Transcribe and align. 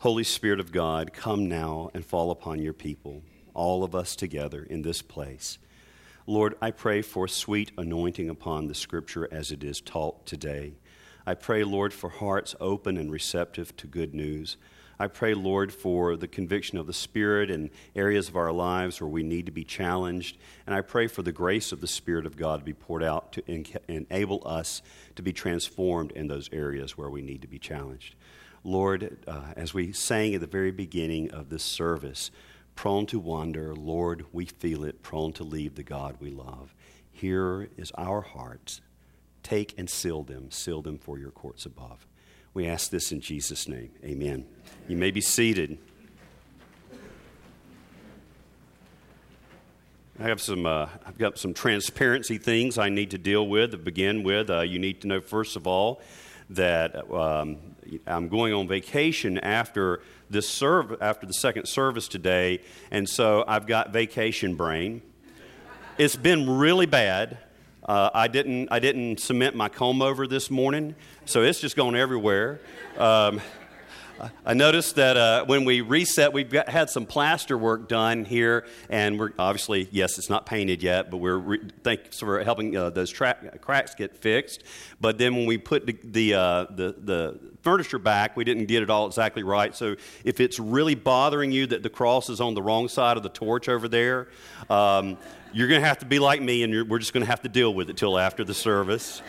Holy 0.00 0.24
Spirit 0.24 0.60
of 0.60 0.72
God, 0.72 1.14
come 1.14 1.48
now 1.48 1.90
and 1.94 2.04
fall 2.04 2.30
upon 2.30 2.60
your 2.60 2.74
people, 2.74 3.22
all 3.54 3.82
of 3.82 3.94
us 3.94 4.14
together 4.14 4.62
in 4.62 4.82
this 4.82 5.00
place. 5.00 5.56
Lord, 6.26 6.54
I 6.60 6.70
pray 6.70 7.00
for 7.00 7.26
sweet 7.26 7.72
anointing 7.78 8.28
upon 8.28 8.66
the 8.66 8.74
scripture 8.74 9.26
as 9.32 9.50
it 9.50 9.64
is 9.64 9.80
taught 9.80 10.26
today. 10.26 10.74
I 11.26 11.32
pray, 11.32 11.64
Lord, 11.64 11.94
for 11.94 12.10
hearts 12.10 12.54
open 12.60 12.98
and 12.98 13.10
receptive 13.10 13.74
to 13.78 13.86
good 13.86 14.14
news. 14.14 14.58
I 14.98 15.06
pray, 15.06 15.32
Lord, 15.32 15.72
for 15.72 16.14
the 16.14 16.28
conviction 16.28 16.76
of 16.76 16.86
the 16.86 16.92
Spirit 16.92 17.50
in 17.50 17.70
areas 17.94 18.28
of 18.28 18.36
our 18.36 18.52
lives 18.52 19.00
where 19.00 19.08
we 19.08 19.22
need 19.22 19.46
to 19.46 19.52
be 19.52 19.64
challenged. 19.64 20.36
And 20.66 20.74
I 20.74 20.82
pray 20.82 21.06
for 21.06 21.22
the 21.22 21.32
grace 21.32 21.72
of 21.72 21.80
the 21.80 21.86
Spirit 21.86 22.26
of 22.26 22.36
God 22.36 22.60
to 22.60 22.64
be 22.66 22.74
poured 22.74 23.02
out 23.02 23.32
to 23.32 23.64
enable 23.88 24.42
us 24.46 24.82
to 25.14 25.22
be 25.22 25.32
transformed 25.32 26.12
in 26.12 26.28
those 26.28 26.50
areas 26.52 26.98
where 26.98 27.10
we 27.10 27.22
need 27.22 27.40
to 27.42 27.48
be 27.48 27.58
challenged. 27.58 28.14
Lord, 28.66 29.18
uh, 29.28 29.52
as 29.54 29.72
we 29.72 29.92
sang 29.92 30.34
at 30.34 30.40
the 30.40 30.46
very 30.48 30.72
beginning 30.72 31.30
of 31.30 31.50
this 31.50 31.62
service, 31.62 32.32
prone 32.74 33.06
to 33.06 33.20
wander, 33.20 33.76
Lord, 33.76 34.26
we 34.32 34.46
feel 34.46 34.82
it, 34.82 35.04
prone 35.04 35.32
to 35.34 35.44
leave 35.44 35.76
the 35.76 35.84
God 35.84 36.16
we 36.18 36.30
love. 36.30 36.74
Here 37.12 37.68
is 37.76 37.92
our 37.92 38.22
hearts. 38.22 38.80
Take 39.44 39.78
and 39.78 39.88
seal 39.88 40.24
them, 40.24 40.50
seal 40.50 40.82
them 40.82 40.98
for 40.98 41.16
your 41.16 41.30
courts 41.30 41.64
above. 41.64 42.08
We 42.54 42.66
ask 42.66 42.90
this 42.90 43.12
in 43.12 43.20
Jesus' 43.20 43.68
name. 43.68 43.92
Amen. 44.04 44.46
You 44.88 44.96
may 44.96 45.12
be 45.12 45.20
seated. 45.20 45.78
I 50.18 50.24
have 50.24 50.40
some, 50.40 50.66
uh, 50.66 50.88
I've 51.06 51.18
got 51.18 51.38
some 51.38 51.54
transparency 51.54 52.38
things 52.38 52.78
I 52.78 52.88
need 52.88 53.12
to 53.12 53.18
deal 53.18 53.46
with 53.46 53.70
to 53.70 53.78
begin 53.78 54.24
with. 54.24 54.50
Uh, 54.50 54.62
you 54.62 54.80
need 54.80 55.02
to 55.02 55.06
know, 55.06 55.20
first 55.20 55.54
of 55.54 55.68
all, 55.68 56.00
that 56.50 57.10
um, 57.10 57.58
I'm 58.06 58.28
going 58.28 58.52
on 58.52 58.68
vacation 58.68 59.38
after 59.38 60.00
this 60.30 60.48
serve, 60.48 61.00
after 61.00 61.26
the 61.26 61.32
second 61.32 61.66
service 61.66 62.08
today, 62.08 62.60
and 62.90 63.08
so 63.08 63.44
I've 63.46 63.66
got 63.66 63.92
vacation 63.92 64.54
brain. 64.54 65.02
It's 65.98 66.16
been 66.16 66.58
really 66.58 66.86
bad. 66.86 67.38
Uh, 67.84 68.10
I 68.12 68.28
didn't 68.28 68.68
I 68.72 68.80
didn't 68.80 69.20
cement 69.20 69.54
my 69.54 69.68
comb 69.68 70.02
over 70.02 70.26
this 70.26 70.50
morning, 70.50 70.96
so 71.24 71.42
it's 71.42 71.60
just 71.60 71.76
going 71.76 71.94
everywhere. 71.94 72.60
Um, 72.98 73.40
I 74.44 74.54
noticed 74.54 74.96
that 74.96 75.16
uh, 75.16 75.44
when 75.44 75.64
we 75.64 75.80
reset, 75.80 76.32
we've 76.32 76.50
got, 76.50 76.68
had 76.68 76.90
some 76.90 77.06
plaster 77.06 77.58
work 77.58 77.88
done 77.88 78.24
here, 78.24 78.66
and 78.88 79.18
we're 79.18 79.32
obviously, 79.38 79.88
yes, 79.90 80.18
it's 80.18 80.30
not 80.30 80.46
painted 80.46 80.82
yet, 80.82 81.10
but 81.10 81.18
we're 81.18 81.36
re- 81.36 81.70
thanks 81.82 82.20
for 82.20 82.42
helping 82.42 82.76
uh, 82.76 82.90
those 82.90 83.12
cracks 83.12 83.94
get 83.94 84.16
fixed. 84.16 84.64
But 85.00 85.18
then 85.18 85.36
when 85.36 85.46
we 85.46 85.58
put 85.58 85.86
the 85.86 85.96
the, 86.04 86.34
uh, 86.34 86.66
the, 86.70 86.94
the 86.98 87.40
furniture 87.62 87.98
back, 87.98 88.36
we 88.36 88.44
didn't 88.44 88.66
get 88.66 88.82
it 88.82 88.90
all 88.90 89.06
exactly 89.06 89.42
right. 89.42 89.74
So 89.74 89.96
if 90.24 90.40
it's 90.40 90.58
really 90.58 90.94
bothering 90.94 91.52
you 91.52 91.66
that 91.66 91.82
the 91.82 91.90
cross 91.90 92.30
is 92.30 92.40
on 92.40 92.54
the 92.54 92.62
wrong 92.62 92.88
side 92.88 93.16
of 93.16 93.22
the 93.22 93.28
torch 93.28 93.68
over 93.68 93.88
there, 93.88 94.28
um, 94.70 95.18
you're 95.52 95.68
going 95.68 95.80
to 95.80 95.86
have 95.86 95.98
to 95.98 96.06
be 96.06 96.18
like 96.18 96.42
me, 96.42 96.62
and 96.62 96.88
we're 96.88 96.98
just 96.98 97.12
going 97.12 97.24
to 97.24 97.30
have 97.30 97.42
to 97.42 97.48
deal 97.48 97.72
with 97.72 97.90
it 97.90 97.96
till 97.96 98.18
after 98.18 98.44
the 98.44 98.54
service. 98.54 99.22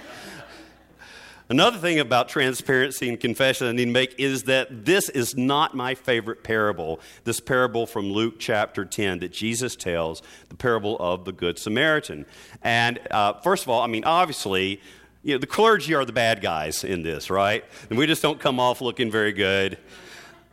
Another 1.50 1.78
thing 1.78 1.98
about 2.00 2.28
transparency 2.28 3.08
and 3.08 3.18
confession 3.18 3.68
I 3.68 3.72
need 3.72 3.86
to 3.86 3.92
make 3.92 4.20
is 4.20 4.44
that 4.44 4.84
this 4.84 5.08
is 5.10 5.38
not 5.38 5.74
my 5.74 5.96
favorite 5.96 6.44
parable. 6.44 7.00
This 7.24 7.40
parable 7.40 7.88
from 7.88 8.12
Luke 8.12 8.36
chapter 8.38 8.84
10 8.84 9.20
that 9.20 9.32
Jesus 9.32 9.78
tells, 9.78 10.22
the 10.50 10.56
parable 10.56 10.98
of 11.00 11.24
the 11.24 11.32
Good 11.32 11.58
Samaritan. 11.58 12.26
And 12.64 13.00
uh, 13.12 13.40
first 13.40 13.64
of 13.64 13.70
all, 13.70 13.82
I 13.82 13.88
mean, 13.88 14.04
obviously, 14.04 14.82
you 15.24 15.36
know, 15.36 15.38
the 15.38 15.48
clergy 15.48 15.94
are 15.94 16.04
the 16.04 16.12
bad 16.12 16.42
guys 16.42 16.84
in 16.84 17.02
this, 17.02 17.30
right? 17.30 17.64
And 17.90 17.98
we 17.98 18.08
just 18.08 18.22
don't 18.22 18.42
come 18.42 18.60
off 18.60 18.82
looking 18.82 19.10
very 19.10 19.32
good. 19.32 19.78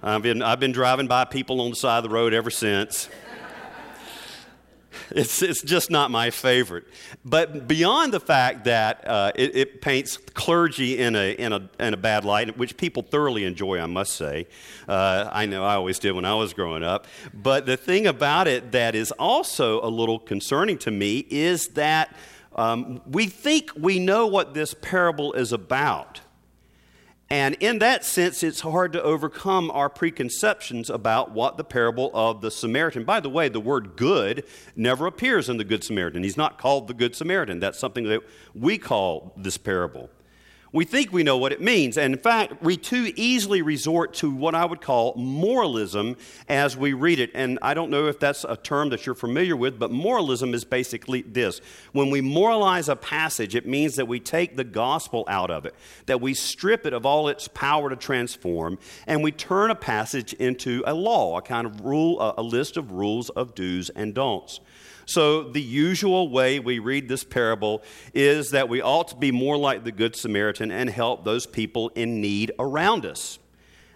I've 0.00 0.22
been, 0.22 0.42
I've 0.42 0.60
been 0.60 0.72
driving 0.72 1.08
by 1.08 1.24
people 1.24 1.60
on 1.60 1.70
the 1.70 1.76
side 1.76 1.98
of 1.98 2.04
the 2.04 2.10
road 2.10 2.34
ever 2.34 2.50
since. 2.50 3.08
It's, 5.14 5.42
it's 5.42 5.62
just 5.62 5.90
not 5.90 6.10
my 6.10 6.30
favorite. 6.30 6.84
But 7.24 7.68
beyond 7.68 8.12
the 8.12 8.20
fact 8.20 8.64
that 8.64 9.06
uh, 9.06 9.32
it, 9.34 9.54
it, 9.54 9.80
paints 9.80 10.16
clergy 10.16 10.98
in 10.98 11.14
a, 11.14 11.32
in, 11.32 11.52
a, 11.52 11.68
in 11.78 11.94
a 11.94 11.96
bad 11.96 12.24
light, 12.24 12.56
which 12.56 12.76
people 12.76 13.02
thoroughly 13.02 13.44
enjoy, 13.44 13.78
I 13.78 13.86
must 13.86 14.14
say. 14.14 14.46
Uh, 14.88 15.28
I 15.30 15.46
know 15.46 15.64
I 15.64 15.74
always 15.74 15.98
did 15.98 16.12
when 16.12 16.24
I 16.24 16.34
was 16.34 16.52
growing 16.52 16.82
up. 16.82 17.06
But 17.32 17.66
the 17.66 17.76
thing 17.76 18.06
about 18.06 18.48
it 18.48 18.72
that 18.72 18.94
is 18.94 19.12
also 19.12 19.80
a 19.82 19.88
little 19.88 20.18
concerning 20.18 20.78
to 20.78 20.90
me 20.90 21.26
is 21.30 21.68
that 21.68 22.14
um, 22.56 23.00
we 23.06 23.26
think 23.26 23.70
we 23.76 23.98
know 23.98 24.26
what 24.26 24.54
this 24.54 24.74
parable 24.74 25.32
is 25.32 25.52
about. 25.52 26.20
And 27.30 27.56
in 27.60 27.78
that 27.78 28.04
sense, 28.04 28.42
it's 28.42 28.60
hard 28.60 28.92
to 28.92 29.02
overcome 29.02 29.70
our 29.70 29.88
preconceptions 29.88 30.90
about 30.90 31.30
what 31.30 31.56
the 31.56 31.64
parable 31.64 32.10
of 32.12 32.42
the 32.42 32.50
Samaritan. 32.50 33.04
By 33.04 33.20
the 33.20 33.30
way, 33.30 33.48
the 33.48 33.60
word 33.60 33.96
good 33.96 34.44
never 34.76 35.06
appears 35.06 35.48
in 35.48 35.56
the 35.56 35.64
Good 35.64 35.82
Samaritan. 35.82 36.22
He's 36.22 36.36
not 36.36 36.58
called 36.58 36.86
the 36.86 36.94
Good 36.94 37.16
Samaritan. 37.16 37.60
That's 37.60 37.78
something 37.78 38.04
that 38.04 38.20
we 38.54 38.76
call 38.76 39.32
this 39.36 39.56
parable 39.56 40.10
we 40.74 40.84
think 40.84 41.12
we 41.12 41.22
know 41.22 41.38
what 41.38 41.52
it 41.52 41.60
means. 41.60 41.96
And 41.96 42.12
in 42.14 42.20
fact, 42.20 42.60
we 42.60 42.76
too 42.76 43.12
easily 43.14 43.62
resort 43.62 44.12
to 44.14 44.28
what 44.28 44.56
I 44.56 44.64
would 44.64 44.80
call 44.80 45.14
moralism 45.14 46.16
as 46.48 46.76
we 46.76 46.92
read 46.94 47.20
it. 47.20 47.30
And 47.32 47.60
I 47.62 47.74
don't 47.74 47.90
know 47.90 48.08
if 48.08 48.18
that's 48.18 48.42
a 48.42 48.56
term 48.56 48.88
that 48.88 49.06
you're 49.06 49.14
familiar 49.14 49.56
with, 49.56 49.78
but 49.78 49.92
moralism 49.92 50.52
is 50.52 50.64
basically 50.64 51.22
this. 51.22 51.60
When 51.92 52.10
we 52.10 52.20
moralize 52.20 52.88
a 52.88 52.96
passage, 52.96 53.54
it 53.54 53.68
means 53.68 53.94
that 53.94 54.08
we 54.08 54.18
take 54.18 54.56
the 54.56 54.64
gospel 54.64 55.24
out 55.28 55.52
of 55.52 55.64
it, 55.64 55.76
that 56.06 56.20
we 56.20 56.34
strip 56.34 56.86
it 56.86 56.92
of 56.92 57.06
all 57.06 57.28
its 57.28 57.46
power 57.46 57.88
to 57.88 57.94
transform, 57.96 58.76
and 59.06 59.22
we 59.22 59.30
turn 59.30 59.70
a 59.70 59.76
passage 59.76 60.32
into 60.34 60.82
a 60.86 60.92
law, 60.92 61.38
a 61.38 61.42
kind 61.42 61.68
of 61.68 61.82
rule, 61.82 62.34
a 62.36 62.42
list 62.42 62.76
of 62.76 62.90
rules 62.90 63.30
of 63.30 63.54
do's 63.54 63.90
and 63.90 64.12
don'ts. 64.12 64.58
So, 65.06 65.44
the 65.44 65.62
usual 65.62 66.28
way 66.28 66.58
we 66.58 66.78
read 66.78 67.08
this 67.08 67.24
parable 67.24 67.82
is 68.12 68.50
that 68.50 68.68
we 68.68 68.80
ought 68.80 69.08
to 69.08 69.16
be 69.16 69.30
more 69.30 69.56
like 69.56 69.84
the 69.84 69.92
Good 69.92 70.16
Samaritan 70.16 70.70
and 70.70 70.88
help 70.88 71.24
those 71.24 71.46
people 71.46 71.90
in 71.94 72.20
need 72.20 72.52
around 72.58 73.04
us. 73.06 73.38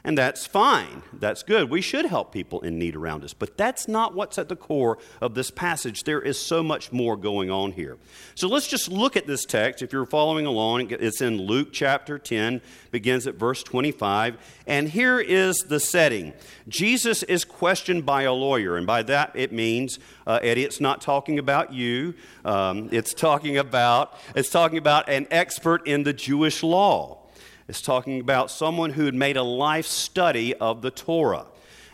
And 0.08 0.16
that's 0.16 0.46
fine. 0.46 1.02
That's 1.12 1.42
good. 1.42 1.68
We 1.68 1.82
should 1.82 2.06
help 2.06 2.32
people 2.32 2.62
in 2.62 2.78
need 2.78 2.96
around 2.96 3.24
us. 3.24 3.34
But 3.34 3.58
that's 3.58 3.86
not 3.86 4.14
what's 4.14 4.38
at 4.38 4.48
the 4.48 4.56
core 4.56 4.96
of 5.20 5.34
this 5.34 5.50
passage. 5.50 6.04
There 6.04 6.22
is 6.22 6.40
so 6.40 6.62
much 6.62 6.90
more 6.92 7.14
going 7.14 7.50
on 7.50 7.72
here. 7.72 7.98
So 8.34 8.48
let's 8.48 8.66
just 8.66 8.90
look 8.90 9.18
at 9.18 9.26
this 9.26 9.44
text. 9.44 9.82
If 9.82 9.92
you're 9.92 10.06
following 10.06 10.46
along, 10.46 10.92
it's 10.92 11.20
in 11.20 11.36
Luke 11.36 11.74
chapter 11.74 12.18
10, 12.18 12.62
begins 12.90 13.26
at 13.26 13.34
verse 13.34 13.62
25. 13.62 14.38
And 14.66 14.88
here 14.88 15.20
is 15.20 15.58
the 15.68 15.78
setting 15.78 16.32
Jesus 16.68 17.22
is 17.24 17.44
questioned 17.44 18.06
by 18.06 18.22
a 18.22 18.32
lawyer. 18.32 18.78
And 18.78 18.86
by 18.86 19.02
that, 19.02 19.32
it 19.34 19.52
means, 19.52 19.98
uh, 20.26 20.38
Eddie, 20.40 20.64
it's 20.64 20.80
not 20.80 21.02
talking 21.02 21.38
about 21.38 21.74
you. 21.74 22.14
Um, 22.46 22.88
it's 22.92 23.12
talking 23.12 23.58
about, 23.58 24.14
it's 24.34 24.48
talking 24.48 24.78
about 24.78 25.10
an 25.10 25.26
expert 25.30 25.86
in 25.86 26.04
the 26.04 26.14
Jewish 26.14 26.62
law. 26.62 27.27
It's 27.68 27.82
talking 27.82 28.18
about 28.18 28.50
someone 28.50 28.90
who 28.90 29.04
had 29.04 29.14
made 29.14 29.36
a 29.36 29.42
life 29.42 29.86
study 29.86 30.54
of 30.54 30.82
the 30.82 30.90
Torah. 30.90 31.46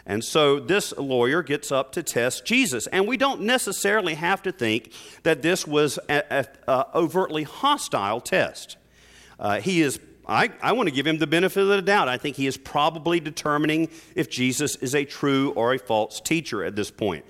And 0.06 0.22
so 0.22 0.60
this 0.60 0.96
lawyer 0.96 1.42
gets 1.42 1.72
up 1.72 1.92
to 1.92 2.02
test 2.02 2.44
Jesus. 2.44 2.86
And 2.88 3.08
we 3.08 3.16
don't 3.16 3.40
necessarily 3.40 4.14
have 4.14 4.42
to 4.42 4.52
think 4.52 4.92
that 5.22 5.42
this 5.42 5.66
was 5.66 5.98
an 6.08 6.46
overtly 6.68 7.42
hostile 7.42 8.20
test. 8.20 8.76
Uh, 9.38 9.60
he 9.60 9.82
is 9.82 9.98
I, 10.26 10.50
I 10.62 10.72
want 10.72 10.88
to 10.88 10.94
give 10.94 11.06
him 11.06 11.18
the 11.18 11.26
benefit 11.26 11.60
of 11.60 11.68
the 11.68 11.82
doubt. 11.82 12.08
I 12.08 12.16
think 12.16 12.36
he 12.36 12.46
is 12.46 12.56
probably 12.56 13.20
determining 13.20 13.90
if 14.14 14.30
Jesus 14.30 14.76
is 14.76 14.94
a 14.94 15.04
true 15.04 15.52
or 15.52 15.74
a 15.74 15.78
false 15.78 16.20
teacher 16.20 16.64
at 16.64 16.76
this 16.76 16.90
point. 16.90 17.24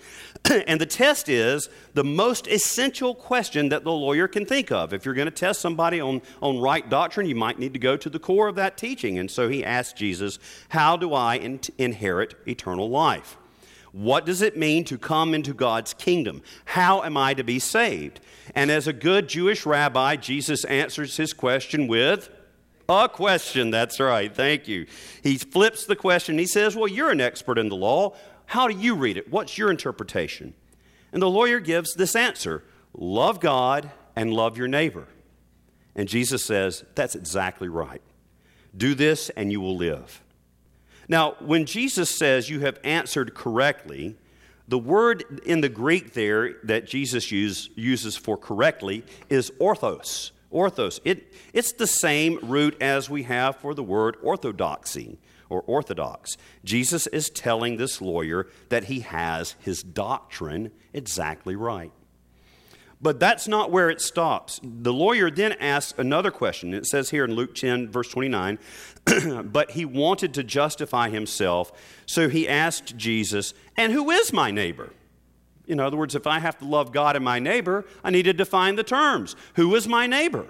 and 0.66 0.80
the 0.80 0.86
test 0.86 1.28
is 1.28 1.68
the 1.94 2.04
most 2.04 2.46
essential 2.46 3.14
question 3.14 3.70
that 3.70 3.84
the 3.84 3.92
lawyer 3.92 4.28
can 4.28 4.44
think 4.44 4.70
of. 4.70 4.92
If 4.92 5.04
you're 5.04 5.14
going 5.14 5.26
to 5.26 5.30
test 5.30 5.60
somebody 5.60 6.00
on, 6.00 6.22
on 6.42 6.60
right 6.60 6.88
doctrine, 6.88 7.26
you 7.26 7.34
might 7.34 7.58
need 7.58 7.72
to 7.72 7.78
go 7.78 7.96
to 7.96 8.10
the 8.10 8.18
core 8.18 8.48
of 8.48 8.56
that 8.56 8.76
teaching. 8.76 9.18
And 9.18 9.30
so 9.30 9.48
he 9.48 9.64
asked 9.64 9.96
Jesus, 9.96 10.38
How 10.68 10.96
do 10.96 11.14
I 11.14 11.36
in- 11.36 11.60
inherit 11.78 12.34
eternal 12.46 12.90
life? 12.90 13.36
What 13.92 14.26
does 14.26 14.42
it 14.42 14.56
mean 14.56 14.84
to 14.86 14.98
come 14.98 15.34
into 15.34 15.54
God's 15.54 15.94
kingdom? 15.94 16.42
How 16.64 17.04
am 17.04 17.16
I 17.16 17.32
to 17.34 17.44
be 17.44 17.60
saved? 17.60 18.20
And 18.54 18.70
as 18.70 18.88
a 18.88 18.92
good 18.92 19.28
Jewish 19.28 19.64
rabbi, 19.64 20.16
Jesus 20.16 20.64
answers 20.64 21.16
his 21.16 21.32
question 21.32 21.86
with 21.86 22.28
a 22.88 23.08
question, 23.08 23.70
that's 23.70 24.00
right. 24.00 24.34
Thank 24.34 24.68
you. 24.68 24.86
He 25.22 25.38
flips 25.38 25.86
the 25.86 25.96
question. 25.96 26.38
He 26.38 26.46
says, 26.46 26.76
Well, 26.76 26.88
you're 26.88 27.10
an 27.10 27.20
expert 27.20 27.56
in 27.56 27.68
the 27.68 27.76
law. 27.76 28.14
How 28.46 28.68
do 28.68 28.74
you 28.74 28.94
read 28.94 29.16
it? 29.16 29.30
What's 29.30 29.58
your 29.58 29.70
interpretation? 29.70 30.54
And 31.12 31.22
the 31.22 31.30
lawyer 31.30 31.60
gives 31.60 31.94
this 31.94 32.16
answer 32.16 32.64
love 32.92 33.40
God 33.40 33.90
and 34.14 34.32
love 34.32 34.56
your 34.56 34.68
neighbor. 34.68 35.06
And 35.94 36.08
Jesus 36.08 36.44
says, 36.44 36.84
That's 36.94 37.14
exactly 37.14 37.68
right. 37.68 38.02
Do 38.76 38.94
this 38.94 39.30
and 39.30 39.52
you 39.52 39.60
will 39.60 39.76
live. 39.76 40.22
Now, 41.08 41.36
when 41.40 41.66
Jesus 41.66 42.16
says 42.16 42.48
you 42.48 42.60
have 42.60 42.78
answered 42.82 43.34
correctly, 43.34 44.16
the 44.66 44.78
word 44.78 45.42
in 45.44 45.60
the 45.60 45.68
Greek 45.68 46.14
there 46.14 46.54
that 46.64 46.86
Jesus 46.86 47.30
use, 47.30 47.68
uses 47.74 48.16
for 48.16 48.38
correctly 48.38 49.04
is 49.28 49.50
orthos 49.60 50.30
orthos. 50.54 51.00
It, 51.04 51.32
it's 51.52 51.72
the 51.72 51.86
same 51.86 52.38
root 52.42 52.80
as 52.80 53.10
we 53.10 53.24
have 53.24 53.56
for 53.56 53.74
the 53.74 53.82
word 53.82 54.16
orthodoxy. 54.22 55.18
Or 55.48 55.62
orthodox. 55.62 56.36
Jesus 56.64 57.06
is 57.08 57.30
telling 57.30 57.76
this 57.76 58.00
lawyer 58.00 58.46
that 58.68 58.84
he 58.84 59.00
has 59.00 59.56
his 59.60 59.82
doctrine 59.82 60.70
exactly 60.92 61.56
right. 61.56 61.92
But 63.00 63.20
that's 63.20 63.46
not 63.46 63.70
where 63.70 63.90
it 63.90 64.00
stops. 64.00 64.60
The 64.62 64.92
lawyer 64.92 65.30
then 65.30 65.52
asks 65.52 65.98
another 65.98 66.30
question. 66.30 66.72
It 66.72 66.86
says 66.86 67.10
here 67.10 67.24
in 67.24 67.34
Luke 67.34 67.54
10, 67.54 67.90
verse 67.90 68.08
29, 68.08 68.58
but 69.44 69.72
he 69.72 69.84
wanted 69.84 70.32
to 70.34 70.42
justify 70.42 71.10
himself, 71.10 71.70
so 72.06 72.30
he 72.30 72.48
asked 72.48 72.96
Jesus, 72.96 73.52
And 73.76 73.92
who 73.92 74.10
is 74.10 74.32
my 74.32 74.50
neighbor? 74.50 74.94
In 75.66 75.80
other 75.80 75.96
words, 75.96 76.14
if 76.14 76.26
I 76.26 76.38
have 76.38 76.58
to 76.58 76.64
love 76.64 76.92
God 76.92 77.16
and 77.16 77.24
my 77.24 77.38
neighbor, 77.38 77.84
I 78.02 78.10
need 78.10 78.24
to 78.24 78.32
define 78.32 78.76
the 78.76 78.84
terms. 78.84 79.36
Who 79.56 79.74
is 79.74 79.86
my 79.86 80.06
neighbor? 80.06 80.46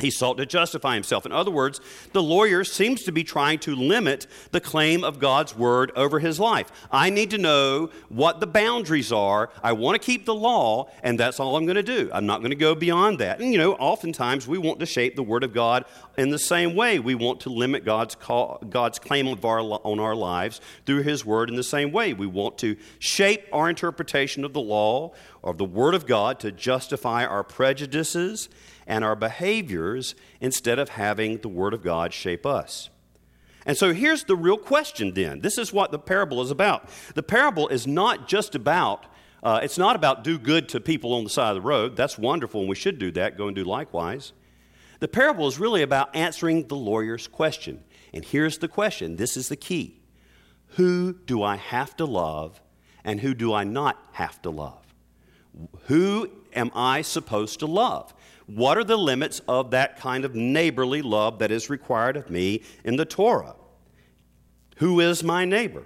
He 0.00 0.10
sought 0.10 0.38
to 0.38 0.46
justify 0.46 0.94
himself. 0.94 1.26
In 1.26 1.32
other 1.32 1.50
words, 1.50 1.80
the 2.12 2.22
lawyer 2.22 2.64
seems 2.64 3.02
to 3.04 3.12
be 3.12 3.24
trying 3.24 3.58
to 3.60 3.74
limit 3.74 4.26
the 4.50 4.60
claim 4.60 5.04
of 5.04 5.18
God's 5.18 5.56
word 5.56 5.92
over 5.96 6.18
his 6.18 6.40
life. 6.40 6.70
I 6.90 7.10
need 7.10 7.30
to 7.30 7.38
know 7.38 7.90
what 8.08 8.40
the 8.40 8.46
boundaries 8.46 9.12
are. 9.12 9.50
I 9.62 9.72
want 9.72 10.00
to 10.00 10.04
keep 10.04 10.24
the 10.24 10.34
law, 10.34 10.90
and 11.02 11.18
that's 11.18 11.40
all 11.40 11.56
I'm 11.56 11.66
going 11.66 11.76
to 11.76 11.82
do. 11.82 12.10
I'm 12.12 12.26
not 12.26 12.40
going 12.40 12.50
to 12.50 12.56
go 12.56 12.74
beyond 12.74 13.18
that. 13.18 13.40
And 13.40 13.52
you 13.52 13.58
know, 13.58 13.74
oftentimes 13.74 14.48
we 14.48 14.58
want 14.58 14.80
to 14.80 14.86
shape 14.86 15.16
the 15.16 15.22
word 15.22 15.44
of 15.44 15.52
God 15.52 15.84
in 16.16 16.30
the 16.30 16.38
same 16.38 16.74
way. 16.74 16.98
We 16.98 17.14
want 17.14 17.40
to 17.40 17.50
limit 17.50 17.84
God's, 17.84 18.14
call, 18.14 18.62
God's 18.68 18.98
claim 18.98 19.26
of 19.28 19.44
our, 19.44 19.60
on 19.60 20.00
our 20.00 20.14
lives 20.14 20.60
through 20.86 21.02
his 21.02 21.24
word 21.24 21.50
in 21.50 21.56
the 21.56 21.62
same 21.62 21.92
way. 21.92 22.12
We 22.12 22.26
want 22.26 22.58
to 22.58 22.76
shape 22.98 23.44
our 23.52 23.68
interpretation 23.68 24.44
of 24.44 24.52
the 24.52 24.60
law 24.60 25.12
or 25.42 25.54
the 25.54 25.64
word 25.64 25.94
of 25.94 26.06
God 26.06 26.40
to 26.40 26.52
justify 26.52 27.24
our 27.24 27.42
prejudices 27.42 28.48
and 28.90 29.04
our 29.04 29.14
behaviors 29.14 30.16
instead 30.40 30.80
of 30.80 30.88
having 30.88 31.38
the 31.38 31.48
Word 31.48 31.72
of 31.72 31.80
God 31.80 32.12
shape 32.12 32.44
us. 32.44 32.90
And 33.64 33.76
so 33.76 33.94
here's 33.94 34.24
the 34.24 34.34
real 34.34 34.56
question 34.56 35.14
then. 35.14 35.42
This 35.42 35.58
is 35.58 35.72
what 35.72 35.92
the 35.92 35.98
parable 35.98 36.42
is 36.42 36.50
about. 36.50 36.88
The 37.14 37.22
parable 37.22 37.68
is 37.68 37.86
not 37.86 38.26
just 38.26 38.56
about, 38.56 39.06
uh, 39.44 39.60
it's 39.62 39.78
not 39.78 39.94
about 39.94 40.24
do 40.24 40.40
good 40.40 40.68
to 40.70 40.80
people 40.80 41.14
on 41.14 41.22
the 41.22 41.30
side 41.30 41.50
of 41.50 41.62
the 41.62 41.68
road. 41.68 41.94
That's 41.94 42.18
wonderful, 42.18 42.62
and 42.62 42.68
we 42.68 42.74
should 42.74 42.98
do 42.98 43.12
that. 43.12 43.38
Go 43.38 43.46
and 43.46 43.54
do 43.54 43.62
likewise. 43.62 44.32
The 44.98 45.06
parable 45.06 45.46
is 45.46 45.60
really 45.60 45.82
about 45.82 46.14
answering 46.16 46.66
the 46.66 46.74
lawyer's 46.74 47.28
question. 47.28 47.84
And 48.12 48.24
here's 48.24 48.58
the 48.58 48.66
question 48.66 49.16
this 49.16 49.36
is 49.36 49.48
the 49.48 49.56
key 49.56 50.00
Who 50.70 51.12
do 51.12 51.44
I 51.44 51.54
have 51.54 51.96
to 51.98 52.06
love, 52.06 52.60
and 53.04 53.20
who 53.20 53.34
do 53.34 53.54
I 53.54 53.62
not 53.62 54.04
have 54.14 54.42
to 54.42 54.50
love? 54.50 54.84
Who 55.86 56.28
am 56.54 56.72
I 56.74 57.02
supposed 57.02 57.60
to 57.60 57.66
love? 57.66 58.12
What 58.54 58.78
are 58.78 58.84
the 58.84 58.98
limits 58.98 59.40
of 59.46 59.70
that 59.70 59.98
kind 59.98 60.24
of 60.24 60.34
neighborly 60.34 61.02
love 61.02 61.38
that 61.38 61.52
is 61.52 61.70
required 61.70 62.16
of 62.16 62.30
me 62.30 62.62
in 62.84 62.96
the 62.96 63.04
Torah? 63.04 63.54
Who 64.78 64.98
is 64.98 65.22
my 65.22 65.44
neighbor? 65.44 65.84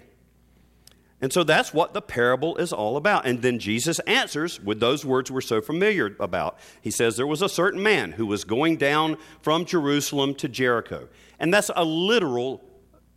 And 1.21 1.33
so 1.33 1.45
that's 1.45 1.75
what 1.75 1.95
the 1.95 2.01
parable 2.03 2.57
is 2.57 2.73
all 2.73 2.97
about. 2.97 3.27
And 3.27 3.43
then 3.43 3.59
Jesus 3.59 3.99
answers 4.01 4.61
with 4.61 4.81
those 4.81 5.05
words 5.05 5.31
we're 5.31 5.41
so 5.41 5.61
familiar 5.61 6.17
about. 6.21 6.59
He 6.81 6.91
says, 6.91 7.17
There 7.17 7.27
was 7.27 7.43
a 7.43 7.49
certain 7.49 7.83
man 7.83 8.13
who 8.13 8.27
was 8.27 8.45
going 8.45 8.77
down 8.77 9.19
from 9.43 9.65
Jerusalem 9.65 10.35
to 10.37 10.49
Jericho. 10.49 11.09
And 11.39 11.53
that's 11.53 11.71
a 11.75 11.85
literal 11.85 12.63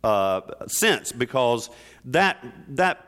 uh, 0.04 0.42
sense 0.66 1.12
because 1.12 1.70
that, 2.04 2.44
that 2.68 3.07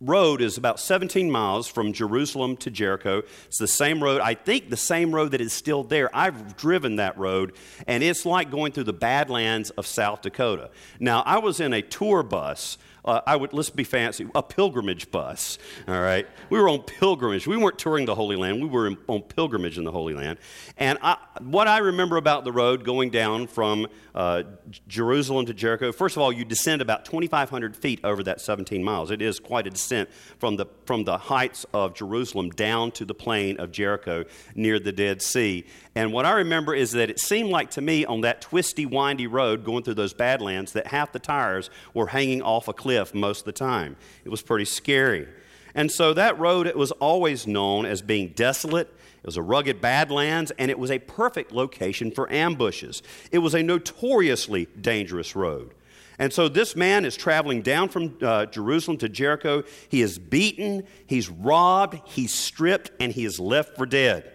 road 0.00 0.40
is 0.40 0.56
about 0.56 0.78
17 0.80 1.30
miles 1.30 1.66
from 1.66 1.92
Jerusalem 1.92 2.56
to 2.58 2.70
Jericho. 2.70 3.22
It's 3.46 3.58
the 3.58 3.66
same 3.66 4.02
road, 4.02 4.20
I 4.20 4.34
think 4.34 4.70
the 4.70 4.76
same 4.76 5.14
road 5.14 5.32
that 5.32 5.40
is 5.40 5.52
still 5.52 5.82
there. 5.82 6.14
I've 6.14 6.56
driven 6.56 6.96
that 6.96 7.18
road, 7.18 7.54
and 7.86 8.02
it's 8.02 8.24
like 8.24 8.50
going 8.50 8.72
through 8.72 8.84
the 8.84 8.92
Badlands 8.92 9.70
of 9.70 9.86
South 9.86 10.22
Dakota. 10.22 10.70
Now, 11.00 11.22
I 11.26 11.38
was 11.38 11.60
in 11.60 11.72
a 11.72 11.82
tour 11.82 12.22
bus 12.22 12.78
uh, 13.08 13.22
I 13.26 13.36
would, 13.36 13.54
let's 13.54 13.70
be 13.70 13.84
fancy, 13.84 14.28
a 14.34 14.42
pilgrimage 14.42 15.10
bus. 15.10 15.58
All 15.88 16.00
right. 16.00 16.28
We 16.50 16.60
were 16.60 16.68
on 16.68 16.82
pilgrimage. 16.82 17.46
We 17.46 17.56
weren't 17.56 17.78
touring 17.78 18.04
the 18.04 18.14
Holy 18.14 18.36
Land, 18.36 18.60
we 18.60 18.68
were 18.68 18.86
in, 18.86 18.98
on 19.06 19.22
pilgrimage 19.22 19.78
in 19.78 19.84
the 19.84 19.92
Holy 19.92 20.12
Land. 20.12 20.38
And 20.76 20.98
I, 21.00 21.16
what 21.40 21.66
I 21.66 21.78
remember 21.78 22.18
about 22.18 22.44
the 22.44 22.52
road 22.52 22.84
going 22.84 23.08
down 23.10 23.46
from 23.46 23.86
uh, 24.14 24.42
Jerusalem 24.88 25.46
to 25.46 25.54
Jericho, 25.54 25.90
first 25.90 26.16
of 26.16 26.22
all, 26.22 26.30
you 26.30 26.44
descend 26.44 26.82
about 26.82 27.06
2,500 27.06 27.74
feet 27.74 28.00
over 28.04 28.22
that 28.24 28.42
17 28.42 28.84
miles. 28.84 29.10
It 29.10 29.22
is 29.22 29.40
quite 29.40 29.66
a 29.66 29.70
descent 29.70 30.10
from 30.38 30.56
the, 30.56 30.66
from 30.84 31.04
the 31.04 31.16
heights 31.16 31.64
of 31.72 31.94
Jerusalem 31.94 32.50
down 32.50 32.90
to 32.92 33.06
the 33.06 33.14
plain 33.14 33.58
of 33.58 33.72
Jericho 33.72 34.24
near 34.54 34.78
the 34.78 34.92
Dead 34.92 35.22
Sea. 35.22 35.64
And 35.94 36.12
what 36.12 36.26
I 36.26 36.32
remember 36.32 36.74
is 36.74 36.92
that 36.92 37.08
it 37.08 37.18
seemed 37.18 37.48
like 37.48 37.70
to 37.72 37.80
me 37.80 38.04
on 38.04 38.20
that 38.20 38.42
twisty, 38.42 38.84
windy 38.84 39.26
road 39.26 39.64
going 39.64 39.82
through 39.82 39.94
those 39.94 40.12
badlands 40.12 40.72
that 40.72 40.88
half 40.88 41.12
the 41.12 41.18
tires 41.18 41.70
were 41.94 42.08
hanging 42.08 42.42
off 42.42 42.68
a 42.68 42.72
cliff 42.72 42.97
most 43.14 43.40
of 43.40 43.44
the 43.46 43.52
time. 43.52 43.96
It 44.24 44.28
was 44.28 44.42
pretty 44.42 44.64
scary. 44.64 45.28
And 45.74 45.90
so 45.90 46.14
that 46.14 46.38
road 46.38 46.66
it 46.66 46.76
was 46.76 46.90
always 46.92 47.46
known 47.46 47.86
as 47.86 48.02
being 48.02 48.28
desolate. 48.28 48.88
It 49.22 49.26
was 49.26 49.36
a 49.36 49.42
rugged 49.42 49.80
badlands, 49.80 50.52
and 50.58 50.70
it 50.70 50.78
was 50.78 50.90
a 50.90 50.98
perfect 50.98 51.52
location 51.52 52.10
for 52.10 52.30
ambushes. 52.32 53.02
It 53.30 53.38
was 53.38 53.54
a 53.54 53.62
notoriously 53.62 54.66
dangerous 54.80 55.36
road. 55.36 55.74
And 56.18 56.32
so 56.32 56.48
this 56.48 56.74
man 56.74 57.04
is 57.04 57.16
traveling 57.16 57.62
down 57.62 57.90
from 57.90 58.16
uh, 58.20 58.46
Jerusalem 58.46 58.96
to 58.98 59.08
Jericho. 59.08 59.62
He 59.88 60.02
is 60.02 60.18
beaten, 60.18 60.84
he's 61.06 61.28
robbed, 61.28 62.00
he's 62.06 62.34
stripped, 62.34 62.90
and 62.98 63.12
he 63.12 63.24
is 63.24 63.38
left 63.38 63.76
for 63.76 63.86
dead. 63.86 64.32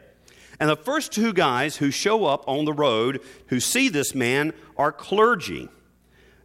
And 0.60 0.70
the 0.70 0.78
first 0.78 1.12
two 1.12 1.34
guys 1.34 1.78
who 1.78 1.92
show 1.92 2.26
up 2.26 2.46
on 2.48 2.64
the 2.64 2.74
road 2.74 3.22
who 3.48 3.60
see 3.60 3.90
this 3.90 4.16
man 4.16 4.54
are 4.78 4.94
clergy. 4.94 5.68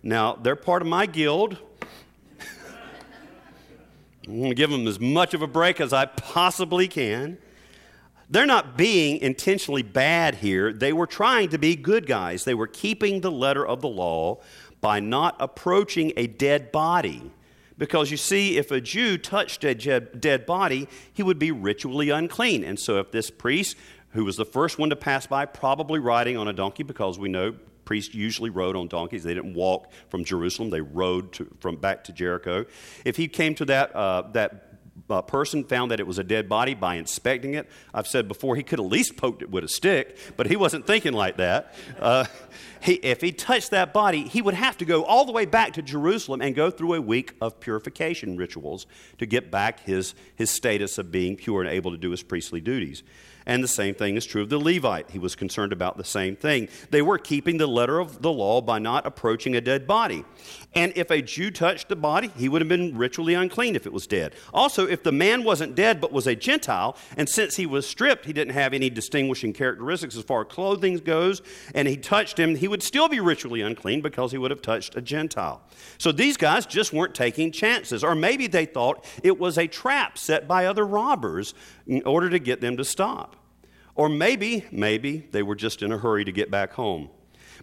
Now, 0.03 0.35
they're 0.35 0.57
part 0.57 0.83
of 0.83 0.89
my 0.89 1.07
guild. 1.07 1.59
I'm 4.29 4.37
going 4.37 4.51
to 4.51 4.55
give 4.55 4.69
them 4.69 4.87
as 4.87 5.01
much 5.01 5.33
of 5.33 5.41
a 5.41 5.47
break 5.47 5.81
as 5.81 5.95
I 5.95 6.05
possibly 6.05 6.87
can. 6.87 7.39
They're 8.29 8.45
not 8.45 8.77
being 8.77 9.17
intentionally 9.19 9.83
bad 9.83 10.35
here. 10.35 10.71
They 10.71 10.93
were 10.93 11.07
trying 11.07 11.49
to 11.49 11.59
be 11.59 11.75
good 11.75 12.07
guys. 12.07 12.45
They 12.45 12.53
were 12.53 12.67
keeping 12.67 13.23
the 13.23 13.31
letter 13.31 13.67
of 13.67 13.81
the 13.81 13.89
law 13.89 14.41
by 14.83 15.01
not 15.01 15.37
approaching 15.41 16.13
a 16.15 16.27
dead 16.27 16.71
body. 16.71 17.33
Because 17.79 18.11
you 18.11 18.19
see, 18.19 18.59
if 18.59 18.71
a 18.71 18.83
Jew 18.83 19.17
touched 19.17 19.65
a 19.65 19.75
dead 19.75 20.45
body, 20.45 20.89
he 21.11 21.23
would 21.23 21.39
be 21.39 21.51
ritually 21.51 22.11
unclean. 22.11 22.65
And 22.65 22.79
so, 22.79 22.99
if 22.99 23.11
this 23.13 23.31
priest 23.31 23.77
who 24.11 24.27
was 24.27 24.37
the 24.37 24.45
first 24.45 24.79
one 24.79 24.91
to 24.91 24.97
pass 24.97 25.27
by, 25.27 25.47
probably 25.47 26.01
riding 26.01 26.37
on 26.37 26.49
a 26.49 26.53
donkey, 26.53 26.83
because 26.83 27.19
we 27.19 27.31
know 27.31 27.55
priests 27.89 28.15
usually 28.15 28.51
rode 28.51 28.77
on 28.77 28.87
donkeys. 28.87 29.25
They 29.25 29.33
didn't 29.33 29.55
walk 29.55 29.91
from 30.11 30.23
Jerusalem; 30.23 30.69
they 30.69 30.83
rode 30.83 31.33
to, 31.33 31.49
from 31.59 31.77
back 31.77 32.05
to 32.05 32.13
Jericho. 32.13 32.67
If 33.07 33.17
he 33.17 33.29
came 33.29 33.55
to 33.55 33.65
that 33.65 33.97
uh, 33.97 34.25
that 34.33 34.69
uh, 35.09 35.23
person 35.23 35.65
found 35.65 35.91
that 35.91 35.99
it 35.99 36.07
was 36.07 36.19
a 36.19 36.25
dead 36.25 36.51
body 36.51 36.75
by 36.75 36.97
inspecting 36.97 37.55
it. 37.55 37.67
I've 37.95 38.07
said 38.07 38.29
before 38.29 38.57
he 38.57 38.63
could 38.63 38.79
at 38.79 38.85
least 38.85 39.17
poked 39.17 39.41
it 39.41 39.51
with 39.51 39.65
a 39.65 39.69
stick, 39.69 40.19
but 40.37 40.47
he 40.47 40.57
wasn't 40.57 40.87
thinking 40.87 41.15
like 41.15 41.39
that. 41.39 41.75
Uh, 41.99 42.27
he, 42.83 42.95
if 42.95 43.23
he 43.23 43.33
touched 43.33 43.71
that 43.71 43.95
body, 43.95 44.25
he 44.25 44.43
would 44.43 44.53
have 44.53 44.77
to 44.79 44.85
go 44.85 45.05
all 45.05 45.25
the 45.25 45.33
way 45.33 45.47
back 45.47 45.73
to 45.75 45.83
Jerusalem 45.83 46.43
and 46.43 46.55
go 46.55 46.71
through 46.71 46.93
a 46.93 47.01
week 47.01 47.35
of 47.41 47.59
purification 47.59 48.37
rituals 48.37 48.87
to 49.17 49.25
get 49.25 49.51
back 49.51 49.81
his, 49.81 50.15
his 50.37 50.51
status 50.51 50.99
of 50.99 51.11
being 51.11 51.37
pure 51.37 51.63
and 51.63 51.71
able 51.71 51.93
to 51.93 51.97
do 51.97 52.11
his 52.11 52.23
priestly 52.23 52.61
duties. 52.61 53.03
And 53.49 53.65
the 53.65 53.69
same 53.69 53.95
thing 53.95 54.17
is 54.17 54.27
true 54.27 54.43
of 54.43 54.51
the 54.51 54.59
Levite. 54.59 55.11
He 55.11 55.19
was 55.19 55.35
concerned 55.35 55.73
about 55.73 55.97
the 55.97 56.05
same 56.05 56.37
thing. 56.37 56.69
They 56.91 57.01
were 57.01 57.17
keeping 57.19 57.57
the 57.57 57.67
letter 57.67 57.99
of 57.99 58.21
the 58.21 58.31
law 58.31 58.61
by 58.61 58.79
not 58.79 59.07
approaching 59.07 59.57
a 59.57 59.61
dead 59.63 59.87
body. 59.87 60.27
And 60.75 60.93
if 60.95 61.11
a 61.11 61.23
Jew 61.23 61.51
touched 61.51 61.89
the 61.89 61.97
body, 61.97 62.31
he 62.37 62.51
would 62.51 62.61
have 62.61 62.69
been 62.69 62.99
ritually 62.99 63.33
unclean 63.33 63.75
if 63.75 63.87
it 63.87 63.93
was 63.93 64.07
dead. 64.07 64.35
Also, 64.53 64.87
if 64.87 65.03
the 65.03 65.13
man 65.13 65.45
wasn't 65.45 65.75
dead 65.75 65.99
but 65.99 66.13
was 66.13 66.27
a 66.27 66.37
Gentile, 66.37 66.95
and 67.17 67.27
since 67.27 67.57
he 67.57 67.65
was 67.65 67.89
stripped, 67.89 68.27
he 68.27 68.35
didn't 68.35 68.53
have 68.53 68.75
any 68.75 68.91
distinguishing 68.91 69.55
characteristics 69.55 70.15
as 70.15 70.25
far 70.25 70.43
as 70.43 70.49
clothing 70.49 70.99
goes, 70.99 71.41
and 71.75 71.89
he 71.89 71.97
touched 71.97 72.39
him, 72.39 72.55
he 72.55 72.69
would 72.69 72.83
still 72.83 73.09
be 73.09 73.19
ritually 73.19 73.63
unclean 73.63 74.03
because 74.03 74.31
he 74.31 74.37
would 74.37 74.51
have 74.51 74.61
touched 74.61 74.95
a 74.95 75.01
Gentile. 75.01 75.63
So 75.97 76.13
these 76.13 76.37
guys 76.37 76.67
just 76.67 76.93
weren't 76.93 77.15
taking 77.15 77.51
chances. 77.51 78.05
Or 78.05 78.15
maybe 78.15 78.47
they 78.47 78.67
thought 78.67 79.07
it 79.23 79.39
was 79.39 79.57
a 79.57 79.67
trap 79.67 80.19
set 80.19 80.47
by 80.47 80.67
other 80.67 80.87
robbers 80.87 81.55
in 81.87 82.03
order 82.03 82.29
to 82.29 82.39
get 82.39 82.61
them 82.61 82.77
to 82.77 82.85
stop. 82.85 83.37
Or 83.99 84.09
maybe, 84.09 84.65
maybe 84.71 85.27
they 85.33 85.43
were 85.43 85.57
just 85.57 85.83
in 85.83 85.91
a 85.91 85.99
hurry 85.99 86.25
to 86.25 86.31
get 86.31 86.53
back 86.53 86.75
home. 86.75 87.11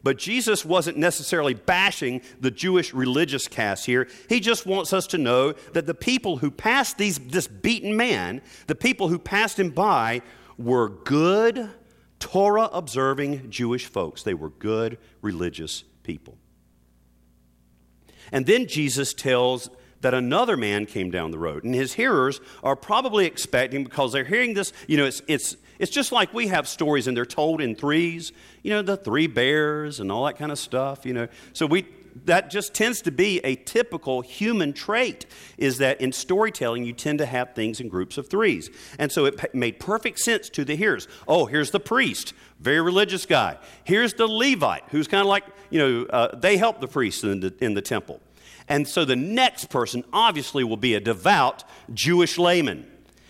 But 0.03 0.17
Jesus 0.17 0.65
wasn't 0.65 0.97
necessarily 0.97 1.53
bashing 1.53 2.21
the 2.41 2.51
Jewish 2.51 2.93
religious 2.93 3.47
caste 3.47 3.85
here. 3.85 4.09
He 4.27 4.41
just 4.41 4.65
wants 4.65 4.91
us 4.91 5.07
to 5.07 5.17
know 5.17 5.53
that 5.71 5.85
the 5.85 5.93
people 5.93 6.37
who 6.37 6.51
passed 6.51 6.97
these, 6.97 7.17
this 7.17 7.47
beaten 7.47 7.95
man, 7.95 8.41
the 8.67 8.75
people 8.75 9.07
who 9.07 9.17
passed 9.17 9.57
him 9.57 9.69
by, 9.69 10.21
were 10.57 10.89
good, 10.89 11.69
Torah 12.19 12.69
observing 12.73 13.49
Jewish 13.49 13.85
folks. 13.85 14.21
They 14.21 14.33
were 14.33 14.49
good 14.49 14.97
religious 15.21 15.85
people. 16.03 16.37
And 18.33 18.45
then 18.45 18.67
Jesus 18.67 19.13
tells 19.13 19.69
that 20.01 20.13
another 20.13 20.57
man 20.57 20.85
came 20.85 21.11
down 21.11 21.31
the 21.31 21.39
road. 21.39 21.63
And 21.63 21.73
his 21.73 21.93
hearers 21.93 22.41
are 22.61 22.75
probably 22.75 23.25
expecting, 23.25 23.85
because 23.85 24.11
they're 24.11 24.25
hearing 24.25 24.53
this, 24.53 24.73
you 24.85 24.97
know, 24.97 25.05
it's, 25.05 25.21
it's, 25.29 25.55
it's 25.79 25.91
just 25.91 26.11
like 26.11 26.33
we 26.33 26.47
have 26.47 26.67
stories 26.67 27.07
and 27.07 27.15
they're 27.15 27.25
told 27.25 27.61
in 27.61 27.75
threes, 27.75 28.31
you 28.63 28.71
know, 28.71 28.81
the 28.81 28.97
three 28.97 29.27
bears 29.27 29.99
and 29.99 30.11
all 30.11 30.25
that 30.25 30.37
kind 30.37 30.51
of 30.51 30.59
stuff, 30.59 31.05
you 31.05 31.13
know. 31.13 31.27
So 31.53 31.65
we, 31.65 31.85
that 32.23 32.49
just 32.49 32.73
tends 32.73 33.01
to 33.01 33.11
be 33.11 33.39
a 33.43 33.55
typical 33.55 34.21
human 34.21 34.73
trait 34.73 35.25
is 35.57 35.79
that 35.79 35.99
in 35.99 36.11
storytelling 36.13 36.85
you 36.85 36.93
tend 36.93 37.19
to 37.19 37.25
have 37.25 37.53
things 37.53 37.79
in 37.79 37.89
groups 37.89 38.17
of 38.17 38.29
threes. 38.29 38.69
And 38.97 39.11
so 39.11 39.25
it 39.25 39.53
made 39.53 39.79
perfect 39.79 40.19
sense 40.19 40.49
to 40.49 40.63
the 40.63 40.75
hearers. 40.75 41.07
Oh 41.27 41.45
here's 41.45 41.71
the 41.71 41.79
priest 41.79 42.33
very 42.59 42.81
religious 42.81 43.25
guy. 43.25 43.57
Here's 43.83 44.13
the 44.13 44.27
levite 44.27 44.83
who's 44.89 45.07
kind 45.07 45.21
of 45.21 45.27
like 45.27 45.43
you 45.69 45.79
know 45.79 46.05
uh, 46.05 46.35
they 46.35 46.57
help 46.57 46.79
the 46.79 46.87
priests 46.87 47.23
in 47.23 47.41
the, 47.41 47.53
in 47.59 47.73
the 47.73 47.81
temple. 47.81 48.21
And 48.67 48.87
so 48.87 49.05
the 49.05 49.15
next 49.15 49.69
person 49.69 50.03
obviously 50.11 50.63
will 50.63 50.77
be 50.77 50.95
a 50.95 50.99
devout 50.99 51.63
jewish 51.93 52.37
layman 52.37 52.87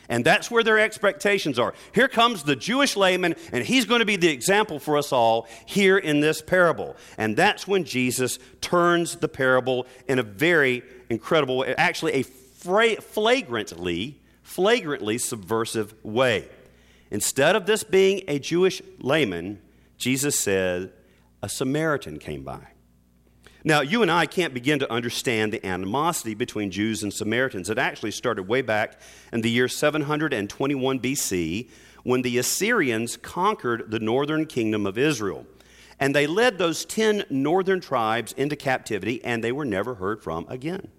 and 0.09 0.25
that's 0.25 0.51
where 0.51 0.63
their 0.63 0.79
expectations 0.79 1.57
are. 1.59 1.73
Here 1.93 2.07
comes 2.07 2.43
the 2.43 2.55
Jewish 2.55 2.95
layman, 2.95 3.35
and 3.51 3.63
he's 3.63 3.85
going 3.85 3.99
to 3.99 4.05
be 4.05 4.15
the 4.15 4.29
example 4.29 4.79
for 4.79 4.97
us 4.97 5.11
all 5.11 5.47
here 5.65 5.97
in 5.97 6.19
this 6.19 6.41
parable. 6.41 6.95
And 7.17 7.35
that's 7.35 7.67
when 7.67 7.83
Jesus 7.83 8.39
turns 8.61 9.15
the 9.15 9.29
parable 9.29 9.87
in 10.07 10.19
a 10.19 10.23
very 10.23 10.83
incredible 11.09 11.59
way, 11.59 11.75
actually, 11.75 12.13
a 12.13 12.23
flagrantly, 12.23 14.19
flagrantly 14.43 15.17
subversive 15.17 15.93
way. 16.03 16.49
Instead 17.11 17.55
of 17.55 17.65
this 17.65 17.83
being 17.83 18.23
a 18.27 18.39
Jewish 18.39 18.81
layman, 18.99 19.61
Jesus 19.97 20.39
said, 20.39 20.91
a 21.41 21.49
Samaritan 21.49 22.17
came 22.17 22.43
by. 22.43 22.74
Now, 23.67 23.81
you 23.81 24.03
and 24.03 24.11
I 24.11 24.27
can't 24.27 24.53
begin 24.53 24.77
to 24.77 24.93
understand 24.93 25.51
the 25.51 25.65
animosity 25.65 26.35
between 26.35 26.69
Jews 26.69 27.01
and 27.01 27.11
Samaritans. 27.11 27.67
It 27.67 27.79
actually 27.79 28.11
started 28.11 28.43
way 28.43 28.61
back 28.61 29.01
in 29.33 29.41
the 29.41 29.49
year 29.49 29.67
721 29.67 30.99
BC 30.99 31.67
when 32.03 32.21
the 32.21 32.37
Assyrians 32.37 33.17
conquered 33.17 33.89
the 33.89 33.99
northern 33.99 34.45
kingdom 34.45 34.85
of 34.85 34.99
Israel. 34.99 35.47
And 35.99 36.13
they 36.13 36.27
led 36.27 36.59
those 36.59 36.85
10 36.85 37.25
northern 37.31 37.81
tribes 37.81 38.33
into 38.33 38.55
captivity, 38.55 39.23
and 39.25 39.43
they 39.43 39.51
were 39.51 39.65
never 39.65 39.95
heard 39.95 40.21
from 40.21 40.45
again. 40.47 40.89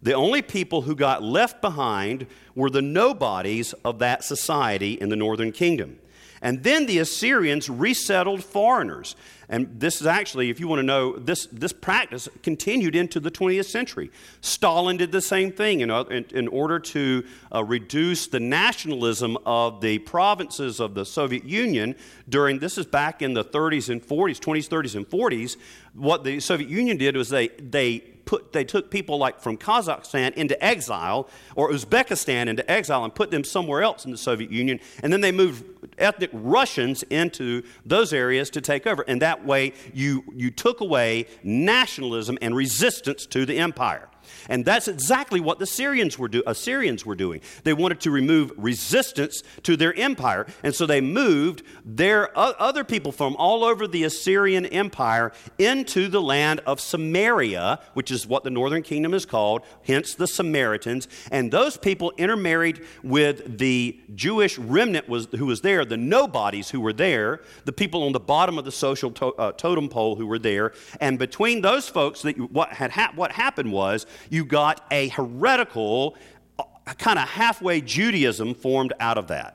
The 0.00 0.14
only 0.14 0.40
people 0.40 0.82
who 0.82 0.94
got 0.94 1.22
left 1.22 1.60
behind 1.60 2.28
were 2.54 2.70
the 2.70 2.80
nobodies 2.80 3.74
of 3.84 3.98
that 3.98 4.24
society 4.24 4.94
in 4.94 5.10
the 5.10 5.16
northern 5.16 5.52
kingdom. 5.52 5.98
And 6.40 6.62
then 6.62 6.86
the 6.86 6.98
Assyrians 6.98 7.68
resettled 7.68 8.44
foreigners. 8.44 9.16
And 9.50 9.80
this 9.80 10.00
is 10.00 10.06
actually, 10.06 10.50
if 10.50 10.60
you 10.60 10.68
want 10.68 10.80
to 10.80 10.84
know, 10.84 11.16
this, 11.16 11.46
this 11.46 11.72
practice 11.72 12.28
continued 12.42 12.94
into 12.94 13.18
the 13.18 13.30
20th 13.30 13.64
century. 13.64 14.10
Stalin 14.42 14.98
did 14.98 15.10
the 15.10 15.22
same 15.22 15.52
thing 15.52 15.80
in, 15.80 15.90
in, 15.90 16.24
in 16.30 16.48
order 16.48 16.78
to 16.78 17.24
uh, 17.54 17.64
reduce 17.64 18.26
the 18.26 18.40
nationalism 18.40 19.38
of 19.46 19.80
the 19.80 19.98
provinces 20.00 20.80
of 20.80 20.94
the 20.94 21.06
Soviet 21.06 21.44
Union 21.44 21.94
during, 22.28 22.58
this 22.58 22.76
is 22.76 22.84
back 22.84 23.22
in 23.22 23.32
the 23.32 23.44
30s 23.44 23.88
and 23.88 24.06
40s, 24.06 24.38
20s, 24.38 24.68
30s, 24.68 24.94
and 24.96 25.08
40s. 25.08 25.56
What 25.94 26.24
the 26.24 26.40
Soviet 26.40 26.68
Union 26.68 26.98
did 26.98 27.16
was 27.16 27.30
they, 27.30 27.48
they 27.48 28.00
put, 28.28 28.52
they 28.52 28.62
took 28.62 28.90
people 28.90 29.16
like 29.16 29.40
from 29.40 29.56
Kazakhstan 29.56 30.34
into 30.34 30.62
exile 30.62 31.30
or 31.56 31.70
Uzbekistan 31.70 32.46
into 32.46 32.70
exile 32.70 33.02
and 33.02 33.14
put 33.14 33.30
them 33.30 33.42
somewhere 33.42 33.82
else 33.82 34.04
in 34.04 34.10
the 34.10 34.18
Soviet 34.18 34.50
Union. 34.50 34.80
And 35.02 35.10
then 35.10 35.22
they 35.22 35.32
moved 35.32 35.64
ethnic 35.96 36.28
Russians 36.34 37.02
into 37.04 37.62
those 37.86 38.12
areas 38.12 38.50
to 38.50 38.60
take 38.60 38.86
over. 38.86 39.02
And 39.08 39.22
that 39.22 39.46
way, 39.46 39.72
you, 39.94 40.24
you 40.36 40.50
took 40.50 40.82
away 40.82 41.26
nationalism 41.42 42.36
and 42.42 42.54
resistance 42.54 43.24
to 43.26 43.46
the 43.46 43.58
empire. 43.58 44.10
And 44.48 44.64
that's 44.64 44.88
exactly 44.88 45.40
what 45.40 45.58
the 45.58 45.66
Syrians 45.66 46.18
were 46.18 46.28
do- 46.28 46.42
Assyrians 46.46 47.04
were 47.04 47.14
doing. 47.14 47.40
They 47.64 47.72
wanted 47.72 48.00
to 48.00 48.10
remove 48.10 48.52
resistance 48.56 49.42
to 49.62 49.76
their 49.76 49.94
empire. 49.94 50.46
And 50.62 50.74
so 50.74 50.86
they 50.86 51.00
moved 51.00 51.62
their 51.84 52.30
other 52.36 52.84
people 52.84 53.12
from 53.12 53.36
all 53.36 53.64
over 53.64 53.86
the 53.86 54.04
Assyrian 54.04 54.66
empire 54.66 55.32
into 55.58 56.08
the 56.08 56.22
land 56.22 56.60
of 56.66 56.80
Samaria, 56.80 57.80
which 57.94 58.10
is 58.10 58.26
what 58.26 58.44
the 58.44 58.50
northern 58.50 58.82
kingdom 58.82 59.14
is 59.14 59.26
called, 59.26 59.62
hence 59.86 60.14
the 60.14 60.26
Samaritans. 60.26 61.08
And 61.30 61.50
those 61.50 61.76
people 61.76 62.12
intermarried 62.16 62.84
with 63.02 63.58
the 63.58 63.98
Jewish 64.14 64.58
remnant 64.58 65.08
was, 65.08 65.28
who 65.36 65.46
was 65.46 65.60
there, 65.60 65.84
the 65.84 65.96
nobodies 65.96 66.70
who 66.70 66.80
were 66.80 66.92
there, 66.92 67.40
the 67.64 67.72
people 67.72 68.04
on 68.04 68.12
the 68.12 68.20
bottom 68.20 68.58
of 68.58 68.64
the 68.64 68.72
social 68.72 69.10
to- 69.12 69.34
uh, 69.34 69.52
totem 69.52 69.88
pole 69.88 70.16
who 70.16 70.26
were 70.26 70.38
there. 70.38 70.72
And 71.00 71.18
between 71.18 71.60
those 71.60 71.88
folks, 71.88 72.22
that 72.22 72.38
what, 72.52 72.70
had 72.72 72.90
ha- 72.90 73.12
what 73.14 73.32
happened 73.32 73.72
was 73.72 74.06
you 74.30 74.44
got 74.44 74.84
a 74.90 75.08
heretical, 75.08 76.16
uh, 76.58 76.64
kind 76.98 77.18
of 77.18 77.28
halfway 77.28 77.80
Judaism 77.80 78.54
formed 78.54 78.92
out 79.00 79.18
of 79.18 79.28
that. 79.28 79.54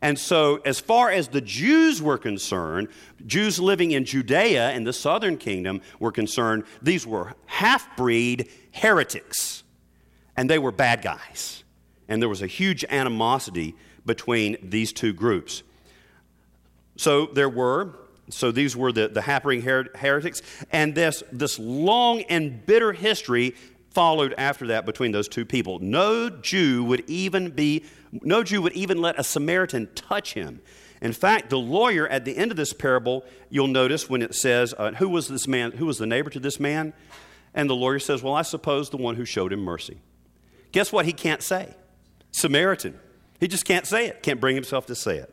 And 0.00 0.16
so, 0.16 0.56
as 0.64 0.78
far 0.78 1.10
as 1.10 1.28
the 1.28 1.40
Jews 1.40 2.00
were 2.00 2.18
concerned, 2.18 2.88
Jews 3.26 3.58
living 3.58 3.90
in 3.90 4.04
Judea 4.04 4.72
in 4.72 4.84
the 4.84 4.92
southern 4.92 5.36
kingdom 5.36 5.80
were 5.98 6.12
concerned, 6.12 6.64
these 6.80 7.04
were 7.04 7.34
half 7.46 7.96
breed 7.96 8.48
heretics. 8.70 9.64
And 10.36 10.48
they 10.48 10.60
were 10.60 10.70
bad 10.70 11.02
guys. 11.02 11.64
And 12.06 12.22
there 12.22 12.28
was 12.28 12.42
a 12.42 12.46
huge 12.46 12.84
animosity 12.84 13.74
between 14.06 14.56
these 14.62 14.92
two 14.92 15.12
groups. 15.12 15.64
So, 16.96 17.26
there 17.26 17.48
were 17.48 17.96
so 18.30 18.52
these 18.52 18.76
were 18.76 18.92
the, 18.92 19.08
the 19.08 19.22
half-breed 19.22 19.62
heretics. 19.62 20.42
And 20.70 20.94
this, 20.94 21.22
this 21.32 21.58
long 21.58 22.22
and 22.22 22.64
bitter 22.66 22.92
history 22.92 23.54
followed 23.90 24.34
after 24.38 24.66
that 24.68 24.86
between 24.86 25.12
those 25.12 25.28
two 25.28 25.44
people. 25.44 25.78
No 25.80 26.30
Jew 26.30 26.84
would 26.84 27.04
even 27.08 27.50
be, 27.50 27.84
no 28.12 28.42
Jew 28.42 28.62
would 28.62 28.74
even 28.74 29.00
let 29.00 29.18
a 29.18 29.24
Samaritan 29.24 29.88
touch 29.94 30.34
him. 30.34 30.60
In 31.00 31.12
fact, 31.12 31.50
the 31.50 31.58
lawyer 31.58 32.08
at 32.08 32.24
the 32.24 32.36
end 32.36 32.50
of 32.50 32.56
this 32.56 32.72
parable, 32.72 33.24
you'll 33.50 33.68
notice 33.68 34.10
when 34.10 34.22
it 34.22 34.34
says, 34.34 34.74
uh, 34.76 34.92
Who 34.92 35.08
was 35.08 35.28
this 35.28 35.46
man? 35.46 35.72
Who 35.72 35.86
was 35.86 35.98
the 35.98 36.06
neighbor 36.06 36.30
to 36.30 36.40
this 36.40 36.58
man? 36.58 36.92
And 37.54 37.70
the 37.70 37.74
lawyer 37.74 37.98
says, 37.98 38.22
Well, 38.22 38.34
I 38.34 38.42
suppose 38.42 38.90
the 38.90 38.96
one 38.96 39.14
who 39.14 39.24
showed 39.24 39.52
him 39.52 39.60
mercy. 39.60 39.98
Guess 40.72 40.92
what 40.92 41.06
he 41.06 41.12
can't 41.12 41.42
say? 41.42 41.74
Samaritan. 42.32 42.98
He 43.40 43.46
just 43.46 43.64
can't 43.64 43.86
say 43.86 44.06
it, 44.06 44.22
can't 44.22 44.40
bring 44.40 44.56
himself 44.56 44.86
to 44.86 44.94
say 44.94 45.18
it. 45.18 45.32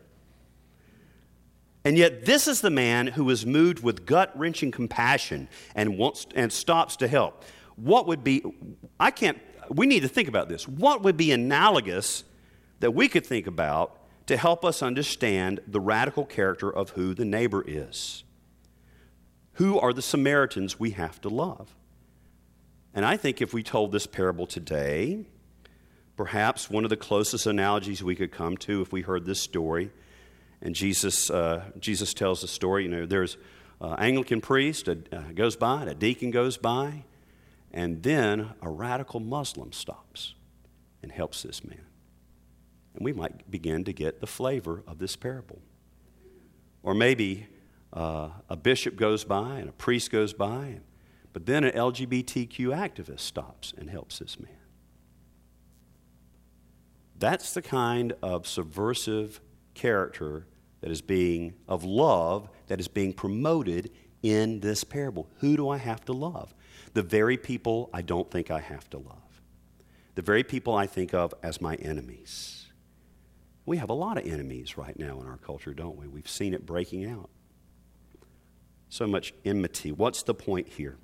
And 1.84 1.98
yet, 1.98 2.26
this 2.26 2.48
is 2.48 2.62
the 2.62 2.72
man 2.72 3.08
who 3.08 3.30
is 3.30 3.46
moved 3.46 3.84
with 3.84 4.08
gut 4.08 4.32
wrenching 4.38 4.72
compassion 4.72 5.48
and, 5.76 5.98
wants, 5.98 6.26
and 6.36 6.52
stops 6.52 6.96
to 6.98 7.08
help 7.08 7.44
what 7.76 8.08
would 8.08 8.24
be, 8.24 8.44
I 9.00 9.12
can't, 9.12 9.40
we 9.70 9.86
need 9.86 10.02
to 10.02 10.08
think 10.08 10.28
about 10.28 10.50
this. 10.50 10.68
What 10.68 11.02
would 11.04 11.18
be 11.18 11.32
analogous 11.32 12.24
that 12.80 12.92
we 12.92 13.08
could 13.08 13.26
think 13.26 13.48
about 13.48 13.98
to 14.28 14.38
help 14.38 14.66
us 14.66 14.82
understand 14.82 15.60
the 15.68 15.80
radical 15.80 16.26
character 16.26 16.70
of 16.70 16.92
who 16.92 17.14
the 17.14 17.26
neighbor 17.26 17.64
is? 17.66 18.24
Who 19.54 19.80
are 19.80 19.94
the 19.94 20.02
Samaritans 20.02 20.80
we 20.80 20.92
have 20.92 21.22
to 21.22 21.30
love? 21.30 21.76
And 22.94 23.06
I 23.06 23.18
think 23.18 23.42
if 23.42 23.54
we 23.54 23.64
told 23.64 23.92
this 23.92 24.08
parable 24.08 24.48
today, 24.48 25.26
perhaps 26.16 26.70
one 26.70 26.84
of 26.84 26.90
the 26.90 26.98
closest 26.98 27.46
analogies 27.46 28.02
we 28.02 28.16
could 28.16 28.32
come 28.32 28.58
to 28.58 28.82
if 28.82 28.92
we 28.92 29.02
heard 29.02 29.26
this 29.26 29.42
story, 29.42 29.92
and 30.62 30.74
Jesus, 30.74 31.30
uh, 31.30 31.66
Jesus 31.80 32.14
tells 32.14 32.42
the 32.42 32.48
story, 32.48 32.84
you 32.84 32.90
know, 32.90 33.06
there's 33.06 33.38
an 33.82 33.96
Anglican 34.00 34.42
priest 34.42 34.88
uh, 34.88 34.94
goes 35.34 35.56
by, 35.56 35.82
and 35.82 35.90
a 35.90 35.96
deacon 35.96 36.32
goes 36.32 36.58
by, 36.58 37.04
and 37.76 38.02
then 38.04 38.54
a 38.62 38.70
radical 38.70 39.20
Muslim 39.20 39.74
stops 39.74 40.34
and 41.04 41.12
helps 41.12 41.44
this 41.44 41.64
man. 41.64 41.86
And 42.96 43.04
we 43.04 43.12
might 43.12 43.52
begin 43.52 43.84
to 43.84 43.92
get 43.92 44.22
the 44.22 44.28
flavor 44.28 44.82
of 44.88 44.98
this 44.98 45.18
parable. 45.18 45.60
Or 46.82 46.94
maybe 46.94 47.48
uh, 47.92 48.30
a 48.50 48.56
bishop 48.56 48.96
goes 48.96 49.26
by 49.26 49.58
and 49.58 49.68
a 49.68 49.74
priest 49.74 50.10
goes 50.10 50.34
by, 50.34 50.66
and, 50.66 50.82
but 51.34 51.46
then 51.46 51.66
an 51.66 51.74
LGBTQ 51.74 52.58
activist 52.70 53.20
stops 53.20 53.74
and 53.78 53.90
helps 53.90 54.20
this 54.20 54.40
man. 54.40 54.56
That's 57.20 57.54
the 57.54 57.62
kind 57.62 58.14
of 58.22 58.48
subversive 58.48 59.42
character 59.74 60.48
that 60.80 60.92
is 60.92 61.02
being, 61.02 61.56
of 61.68 61.84
love, 61.84 62.48
that 62.68 62.80
is 62.80 62.88
being 62.88 63.12
promoted 63.12 63.92
in 64.26 64.60
this 64.60 64.84
parable. 64.84 65.28
Who 65.40 65.56
do 65.56 65.70
I 65.70 65.78
have 65.78 66.04
to 66.06 66.14
love? 66.14 66.54
the 66.96 67.04
very 67.04 67.38
people 67.38 67.90
I 67.94 68.02
don't 68.02 68.32
think 68.32 68.50
I 68.50 68.62
have 68.62 68.90
to 68.92 68.98
love, 68.98 69.42
the 70.16 70.22
very 70.22 70.44
people 70.44 70.74
I 70.74 70.88
think 70.88 71.14
of 71.14 71.34
as 71.44 71.62
my 71.62 71.76
enemies. 71.76 72.68
We 73.66 73.78
have 73.78 73.90
a 73.90 73.94
lot 73.94 74.18
of 74.18 74.26
enemies 74.26 74.78
right 74.78 74.98
now 74.98 75.20
in 75.20 75.28
our 75.28 75.38
culture, 75.38 75.74
don't 75.74 75.98
we? 75.98 76.08
We've 76.08 76.30
seen 76.30 76.54
it 76.54 76.66
breaking 76.66 77.06
out. 77.06 77.30
So 78.88 79.08
much 79.08 79.34
enmity. 79.44 79.92
What's 79.92 80.24
the 80.24 80.34
point 80.34 80.70
here? 80.70 80.98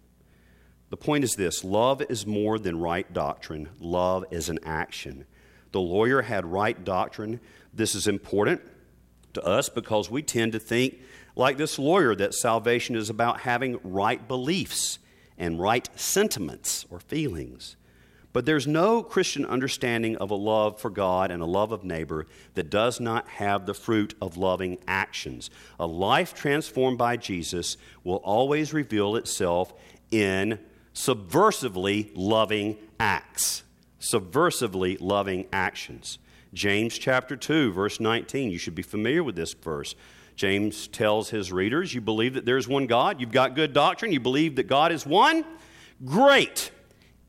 The 0.91 0.97
point 0.97 1.25
is 1.25 1.35
this 1.35 1.63
love 1.63 2.01
is 2.09 2.25
more 2.25 2.57
than 2.57 2.79
right 2.79 3.11
doctrine, 3.11 3.69
love 3.79 4.23
is 4.31 4.47
an 4.47 4.59
action. 4.63 5.25
The 5.73 5.81
lawyer 5.81 6.21
had 6.21 6.45
right 6.45 6.81
doctrine. 6.83 7.41
This 7.73 7.95
is 7.95 8.07
important 8.07 8.61
to 9.33 9.43
us 9.43 9.67
because 9.67 10.09
we 10.09 10.21
tend 10.21 10.51
to 10.53 10.59
think, 10.59 10.99
like 11.35 11.57
this 11.57 11.79
lawyer, 11.79 12.15
that 12.15 12.33
salvation 12.33 12.95
is 12.95 13.09
about 13.09 13.41
having 13.41 13.79
right 13.83 14.27
beliefs 14.27 14.99
and 15.37 15.59
right 15.59 15.89
sentiments 15.95 16.85
or 16.89 16.99
feelings. 16.99 17.75
But 18.33 18.45
there's 18.45 18.67
no 18.67 19.03
Christian 19.03 19.45
understanding 19.45 20.15
of 20.17 20.31
a 20.31 20.35
love 20.35 20.79
for 20.79 20.89
God 20.89 21.31
and 21.31 21.41
a 21.41 21.45
love 21.45 21.71
of 21.71 21.83
neighbor 21.83 22.27
that 22.53 22.69
does 22.69 22.99
not 22.99 23.27
have 23.27 23.65
the 23.65 23.73
fruit 23.73 24.13
of 24.21 24.37
loving 24.37 24.77
actions. 24.87 25.49
A 25.79 25.85
life 25.85 26.33
transformed 26.33 26.97
by 26.97 27.17
Jesus 27.17 27.75
will 28.03 28.17
always 28.17 28.73
reveal 28.73 29.17
itself 29.17 29.73
in 30.11 30.59
subversively 30.93 32.11
loving 32.15 32.77
acts, 32.99 33.63
subversively 33.99 34.97
loving 35.01 35.47
actions. 35.51 36.19
James 36.53 36.97
chapter 36.97 37.35
2, 37.35 37.71
verse 37.71 37.99
19. 37.99 38.49
You 38.49 38.57
should 38.57 38.75
be 38.75 38.81
familiar 38.81 39.23
with 39.23 39.35
this 39.35 39.53
verse. 39.53 39.95
James 40.41 40.87
tells 40.87 41.29
his 41.29 41.51
readers, 41.51 41.93
You 41.93 42.01
believe 42.01 42.33
that 42.33 42.45
there's 42.45 42.67
one 42.67 42.87
God, 42.87 43.21
you've 43.21 43.31
got 43.31 43.53
good 43.53 43.73
doctrine, 43.73 44.11
you 44.11 44.19
believe 44.19 44.55
that 44.55 44.63
God 44.63 44.91
is 44.91 45.05
one? 45.05 45.45
Great. 46.03 46.71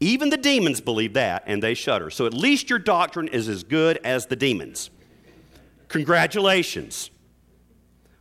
Even 0.00 0.30
the 0.30 0.38
demons 0.38 0.80
believe 0.80 1.12
that 1.12 1.42
and 1.46 1.62
they 1.62 1.74
shudder. 1.74 2.08
So 2.08 2.24
at 2.24 2.32
least 2.32 2.70
your 2.70 2.78
doctrine 2.78 3.28
is 3.28 3.48
as 3.48 3.64
good 3.64 3.98
as 4.02 4.24
the 4.24 4.34
demons. 4.34 4.88
Congratulations. 5.88 7.10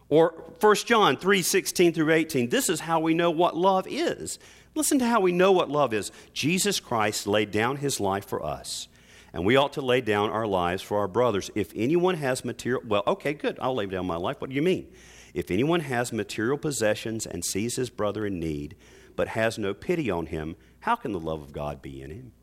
Or 0.10 0.32
1 0.60 0.76
John 0.76 1.16
3 1.16 1.42
16 1.42 1.94
through 1.94 2.12
18. 2.12 2.50
This 2.50 2.68
is 2.68 2.82
how 2.82 3.00
we 3.00 3.14
know 3.14 3.32
what 3.32 3.56
love 3.56 3.88
is. 3.90 4.40
Listen 4.76 5.00
to 5.00 5.06
how 5.06 5.22
we 5.22 5.32
know 5.32 5.54
what 5.54 5.70
love 5.70 5.94
is. 5.94 6.12
Jesus 6.34 6.82
Christ 6.82 7.28
laid 7.28 7.52
down 7.52 7.78
his 7.78 8.02
life 8.02 8.26
for 8.26 8.44
us, 8.44 8.90
and 9.34 9.46
we 9.46 9.56
ought 9.56 9.74
to 9.74 9.82
lay 9.82 10.02
down 10.02 10.30
our 10.30 10.46
lives 10.46 10.82
for 10.82 10.98
our 11.00 11.08
brothers. 11.08 11.50
If 11.56 11.72
anyone 11.76 12.16
has 12.16 12.44
material, 12.44 12.82
well, 12.86 13.04
okay, 13.08 13.34
good, 13.34 13.58
I'll 13.62 13.76
lay 13.76 13.86
down 13.86 14.06
my 14.06 14.18
life. 14.18 14.42
What 14.42 14.50
do 14.50 14.56
you 14.56 14.62
mean? 14.62 14.88
If 15.34 15.50
anyone 15.50 15.82
has 15.82 16.12
material 16.12 16.58
possessions 16.58 17.26
and 17.26 17.46
sees 17.46 17.78
his 17.78 17.90
brother 17.90 18.26
in 18.26 18.40
need, 18.40 18.76
but 19.16 19.30
has 19.30 19.58
no 19.58 19.74
pity 19.74 20.12
on 20.12 20.26
him, 20.26 20.58
how 20.82 20.96
can 20.96 21.14
the 21.14 21.20
love 21.20 21.42
of 21.42 21.54
God 21.54 21.82
be 21.82 22.02
in 22.02 22.12
him? 22.12 22.34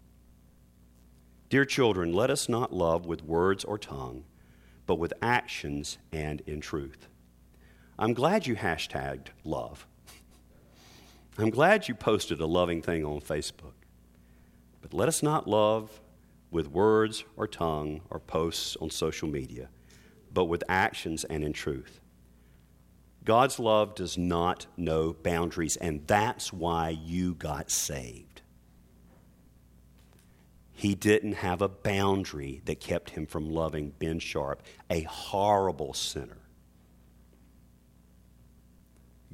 Dear 1.51 1.65
children, 1.65 2.13
let 2.13 2.31
us 2.31 2.49
not 2.49 2.73
love 2.73 3.07
with 3.07 3.23
words 3.23 3.65
or 3.65 3.79
tongue, 3.79 4.25
but 4.87 4.97
with 4.99 5.13
actions 5.21 5.99
and 6.13 6.41
in 6.47 6.61
truth. 6.61 7.09
I'm 7.99 8.15
glad 8.15 8.47
you 8.47 8.55
hashtagged 8.55 9.29
love. 9.45 9.87
I'm 11.39 11.51
glad 11.51 11.89
you 11.89 11.95
posted 11.95 12.41
a 12.41 12.47
loving 12.47 12.81
thing 12.81 13.05
on 13.05 13.21
Facebook. 13.21 13.73
But 14.81 14.95
let 14.95 15.09
us 15.09 15.23
not 15.23 15.49
love 15.49 16.01
with 16.51 16.69
words 16.69 17.25
or 17.37 17.47
tongue 17.47 18.01
or 18.11 18.19
posts 18.19 18.77
on 18.81 18.91
social 18.91 19.29
media, 19.29 19.69
but 20.33 20.45
with 20.45 20.65
actions 20.69 21.25
and 21.25 21.45
in 21.45 21.53
truth. 21.53 22.01
God's 23.25 23.59
love 23.59 23.95
does 23.95 24.17
not 24.17 24.67
know 24.77 25.13
boundaries, 25.13 25.77
and 25.77 26.07
that's 26.07 26.53
why 26.53 26.89
you 26.89 27.35
got 27.35 27.71
saved. 27.71 28.41
He 30.73 30.95
didn't 30.95 31.35
have 31.35 31.61
a 31.61 31.69
boundary 31.69 32.63
that 32.65 32.81
kept 32.81 33.11
him 33.11 33.27
from 33.27 33.51
loving 33.51 33.93
Ben 33.99 34.21
Sharp, 34.21 34.63
a 34.89 35.03
horrible 35.03 35.93
sinner. 35.93 36.39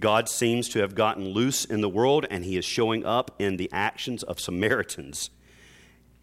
God 0.01 0.29
seems 0.29 0.69
to 0.71 0.81
have 0.81 0.95
gotten 0.95 1.29
loose 1.29 1.65
in 1.65 1.81
the 1.81 1.89
world, 1.89 2.27
and 2.31 2.45
he 2.45 2.57
is 2.57 2.65
showing 2.65 3.05
up 3.05 3.31
in 3.39 3.59
the 3.59 3.71
actions 3.73 4.23
of 4.23 4.41
Samaritans. 4.41 5.31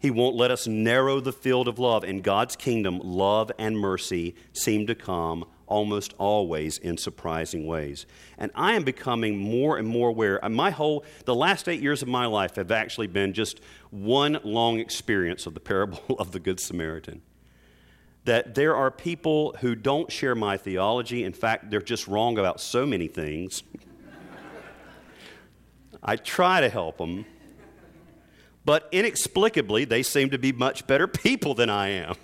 He 0.02 0.10
won't 0.10 0.34
let 0.34 0.50
us 0.50 0.66
narrow 0.66 1.20
the 1.20 1.32
field 1.32 1.68
of 1.68 1.78
love. 1.78 2.02
In 2.02 2.22
God's 2.22 2.56
kingdom, 2.56 2.98
love 3.04 3.52
and 3.56 3.78
mercy 3.78 4.34
seem 4.52 4.88
to 4.88 4.96
come 4.96 5.44
almost 5.68 6.12
always 6.18 6.76
in 6.78 6.98
surprising 6.98 7.68
ways. 7.68 8.04
And 8.36 8.50
I 8.56 8.72
am 8.72 8.82
becoming 8.82 9.38
more 9.38 9.78
and 9.78 9.86
more 9.86 10.08
aware. 10.08 10.40
My 10.50 10.72
whole, 10.72 11.04
the 11.24 11.36
last 11.36 11.68
eight 11.68 11.80
years 11.80 12.02
of 12.02 12.08
my 12.08 12.26
life 12.26 12.56
have 12.56 12.72
actually 12.72 13.06
been 13.06 13.32
just 13.32 13.60
one 13.90 14.40
long 14.42 14.80
experience 14.80 15.46
of 15.46 15.54
the 15.54 15.60
parable 15.60 16.00
of 16.18 16.32
the 16.32 16.40
Good 16.40 16.58
Samaritan. 16.58 17.22
That 18.24 18.56
there 18.56 18.74
are 18.74 18.90
people 18.90 19.54
who 19.60 19.76
don't 19.76 20.10
share 20.10 20.34
my 20.34 20.56
theology. 20.56 21.22
In 21.22 21.32
fact, 21.32 21.70
they're 21.70 21.80
just 21.80 22.08
wrong 22.08 22.38
about 22.38 22.60
so 22.60 22.84
many 22.84 23.06
things. 23.06 23.62
I 26.02 26.16
try 26.16 26.60
to 26.60 26.68
help 26.68 26.98
them, 26.98 27.24
but 28.64 28.88
inexplicably, 28.92 29.84
they 29.84 30.02
seem 30.02 30.30
to 30.30 30.38
be 30.38 30.52
much 30.52 30.86
better 30.86 31.06
people 31.08 31.54
than 31.54 31.70
I 31.70 31.88
am. 31.88 32.14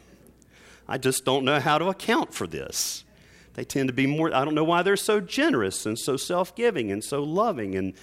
I 0.87 0.98
just 0.98 1.24
don't 1.24 1.44
know 1.44 1.61
how 1.61 1.79
to 1.79 1.88
account 1.88 2.33
for 2.33 2.46
this. 2.46 3.05
They 3.55 3.64
tend 3.64 3.88
to 3.88 3.92
be 3.92 4.07
more, 4.07 4.35
I 4.35 4.44
don't 4.44 4.55
know 4.55 4.64
why 4.64 4.83
they're 4.83 4.96
so 4.96 5.20
generous 5.20 5.85
and 5.85 5.98
so 5.98 6.16
self 6.16 6.55
giving 6.55 6.92
and 6.92 7.03
so 7.03 7.22
loving 7.22 7.74
and 7.74 7.94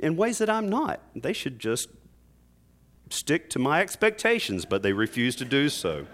in 0.00 0.16
ways 0.16 0.38
that 0.38 0.48
I'm 0.48 0.68
not. 0.68 1.00
They 1.14 1.32
should 1.32 1.58
just 1.58 1.88
stick 3.10 3.50
to 3.50 3.58
my 3.58 3.80
expectations, 3.80 4.64
but 4.64 4.82
they 4.82 4.92
refuse 4.92 5.36
to 5.36 5.44
do 5.44 5.68
so. 5.68 6.06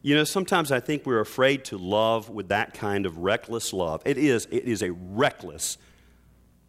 You 0.00 0.16
know, 0.16 0.24
sometimes 0.24 0.72
I 0.72 0.80
think 0.80 1.06
we're 1.06 1.20
afraid 1.20 1.64
to 1.66 1.78
love 1.78 2.28
with 2.28 2.48
that 2.48 2.74
kind 2.74 3.06
of 3.06 3.18
reckless 3.18 3.72
love. 3.72 4.02
It 4.04 4.18
is, 4.18 4.46
it 4.50 4.64
is 4.64 4.82
a 4.82 4.92
reckless, 4.92 5.78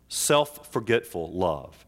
self 0.08 0.72
forgetful 0.72 1.32
love. 1.32 1.86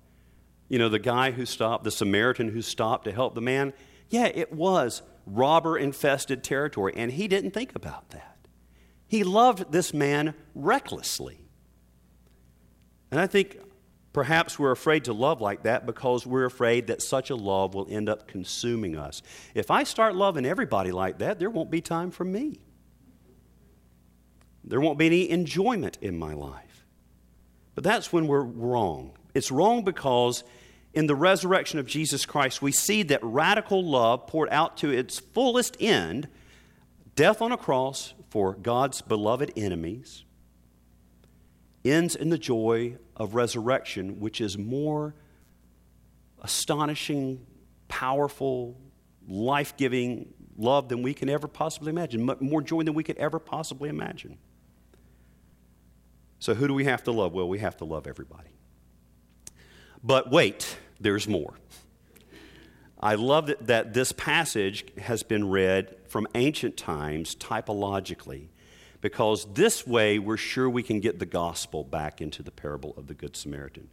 You 0.68 0.80
know, 0.80 0.90
the 0.90 1.00
guy 1.00 1.32
who 1.32 1.46
stopped, 1.46 1.84
the 1.84 1.92
Samaritan 1.92 2.50
who 2.50 2.62
stopped 2.62 3.06
to 3.06 3.12
help 3.12 3.36
the 3.36 3.42
man, 3.42 3.74
yeah, 4.10 4.26
it 4.26 4.52
was 4.52 5.02
robber 5.26 5.78
infested 5.78 6.44
territory. 6.44 6.94
And 6.96 7.12
he 7.12 7.28
didn't 7.28 7.52
think 7.52 7.76
about 7.76 8.10
that. 8.12 8.38
He 9.08 9.24
loved 9.24 9.72
this 9.72 9.94
man 9.94 10.34
recklessly. 10.54 11.40
And 13.12 13.20
I 13.20 13.28
think 13.28 13.60
perhaps 14.14 14.58
we're 14.58 14.72
afraid 14.72 15.06
to 15.06 15.14
love 15.14 15.42
like 15.42 15.64
that 15.64 15.86
because 15.86 16.26
we're 16.26 16.46
afraid 16.46 16.88
that 16.88 17.02
such 17.02 17.30
a 17.30 17.36
love 17.36 17.76
will 17.76 17.88
end 17.90 18.10
up 18.10 18.28
consuming 18.28 18.98
us. 18.98 19.22
If 19.54 19.70
I 19.70 19.84
start 19.84 20.16
loving 20.16 20.46
everybody 20.46 20.92
like 20.92 21.20
that, 21.20 21.38
there 21.38 21.50
won't 21.50 21.70
be 21.70 21.82
time 21.82 22.12
for 22.12 22.24
me. 22.24 22.60
There 24.64 24.82
won't 24.82 24.98
be 24.98 25.06
any 25.06 25.30
enjoyment 25.30 26.00
in 26.02 26.18
my 26.18 26.34
life. 26.34 26.86
But 27.76 27.84
that's 27.84 28.12
when 28.12 28.26
we're 28.26 28.42
wrong. 28.42 29.12
It's 29.36 29.52
wrong 29.52 29.84
because 29.84 30.44
in 30.94 31.08
the 31.08 31.16
resurrection 31.16 31.78
of 31.78 31.86
Jesus 31.86 32.26
Christ, 32.26 32.62
we 32.62 32.72
see 32.72 33.04
that 33.04 33.20
radical 33.22 33.84
love 33.84 34.26
poured 34.28 34.50
out 34.50 34.78
to 34.78 34.90
its 34.90 35.20
fullest 35.20 35.78
end 35.80 36.30
death 37.16 37.42
on 37.42 37.52
a 37.52 37.58
cross 37.58 38.14
for 38.30 38.54
God's 38.54 39.02
beloved 39.02 39.52
enemies 39.56 40.24
ends 41.84 42.16
in 42.16 42.30
the 42.30 42.38
joy 42.38 42.98
of 43.16 43.36
resurrection, 43.36 44.20
which 44.20 44.42
is 44.42 44.58
more 44.58 45.14
astonishing, 46.42 47.46
powerful, 47.88 48.78
life 49.28 49.78
giving 49.78 50.34
love 50.58 50.90
than 50.90 51.02
we 51.04 51.14
can 51.14 51.30
ever 51.30 51.48
possibly 51.48 51.90
imagine, 51.90 52.26
more 52.40 52.62
joy 52.62 52.84
than 52.84 52.94
we 52.94 53.04
could 53.04 53.18
ever 53.18 53.40
possibly 53.40 53.90
imagine. 53.90 54.38
So, 56.40 56.54
who 56.54 56.68
do 56.68 56.74
we 56.74 56.86
have 56.86 57.04
to 57.04 57.12
love? 57.12 57.34
Well, 57.34 57.48
we 57.48 57.60
have 57.60 57.78
to 57.78 57.86
love 57.86 58.08
everybody. 58.08 58.55
But 60.06 60.30
wait, 60.30 60.78
there's 61.00 61.28
more. 61.28 61.56
I 63.00 63.16
love 63.16 63.48
that, 63.48 63.66
that 63.68 63.94
this 63.94 64.12
passage 64.12 64.86
has 65.00 65.24
been 65.24 65.50
read 65.50 65.96
from 66.08 66.28
ancient 66.36 66.78
times 66.78 67.36
typologically 67.36 68.50
because 69.02 69.46
this 69.54 69.86
way 69.86 70.20
we're 70.20 70.38
sure 70.38 70.70
we 70.70 70.84
can 70.84 71.00
get 71.00 71.18
the 71.18 71.26
gospel 71.26 71.84
back 71.84 72.22
into 72.22 72.44
the 72.44 72.52
parable 72.52 72.94
of 72.98 73.08
the 73.08 73.16
Good 73.16 73.36
Samaritan. 73.36 73.90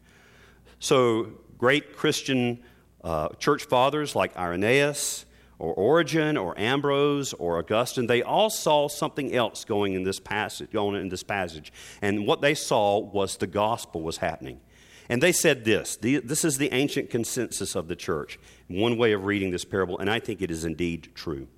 So, 0.79 1.29
great 1.57 1.96
Christian 1.96 2.62
uh, 3.03 3.29
church 3.38 3.64
fathers 3.64 4.14
like 4.14 4.37
Irenaeus 4.37 5.25
or 5.59 5.72
Origen 5.75 6.37
or 6.37 6.59
Ambrose 6.59 7.33
or 7.35 7.59
Augustine, 7.59 8.07
they 8.07 8.22
all 8.22 8.51
saw 8.51 8.88
something 8.88 9.35
else 9.35 9.64
going 9.64 9.94
in 9.94 10.03
this 10.03 10.20
passage, 10.20 10.70
going 10.72 11.01
in 11.01 11.09
this 11.09 11.22
passage. 11.22 11.72
And 12.03 12.27
what 12.27 12.40
they 12.40 12.55
saw 12.55 12.98
was 12.98 13.37
the 13.37 13.46
gospel 13.46 14.03
was 14.03 14.18
happening. 14.18 14.61
And 15.08 15.22
they 15.22 15.32
said 15.32 15.64
this 15.64 15.96
this 15.96 16.44
is 16.44 16.58
the 16.58 16.72
ancient 16.72 17.10
consensus 17.10 17.74
of 17.74 17.88
the 17.88 17.96
church, 17.96 18.38
one 18.68 18.96
way 18.96 19.12
of 19.12 19.24
reading 19.24 19.50
this 19.50 19.64
parable, 19.64 19.98
and 19.98 20.10
I 20.10 20.20
think 20.20 20.42
it 20.42 20.50
is 20.50 20.64
indeed 20.64 21.08
true. 21.14 21.48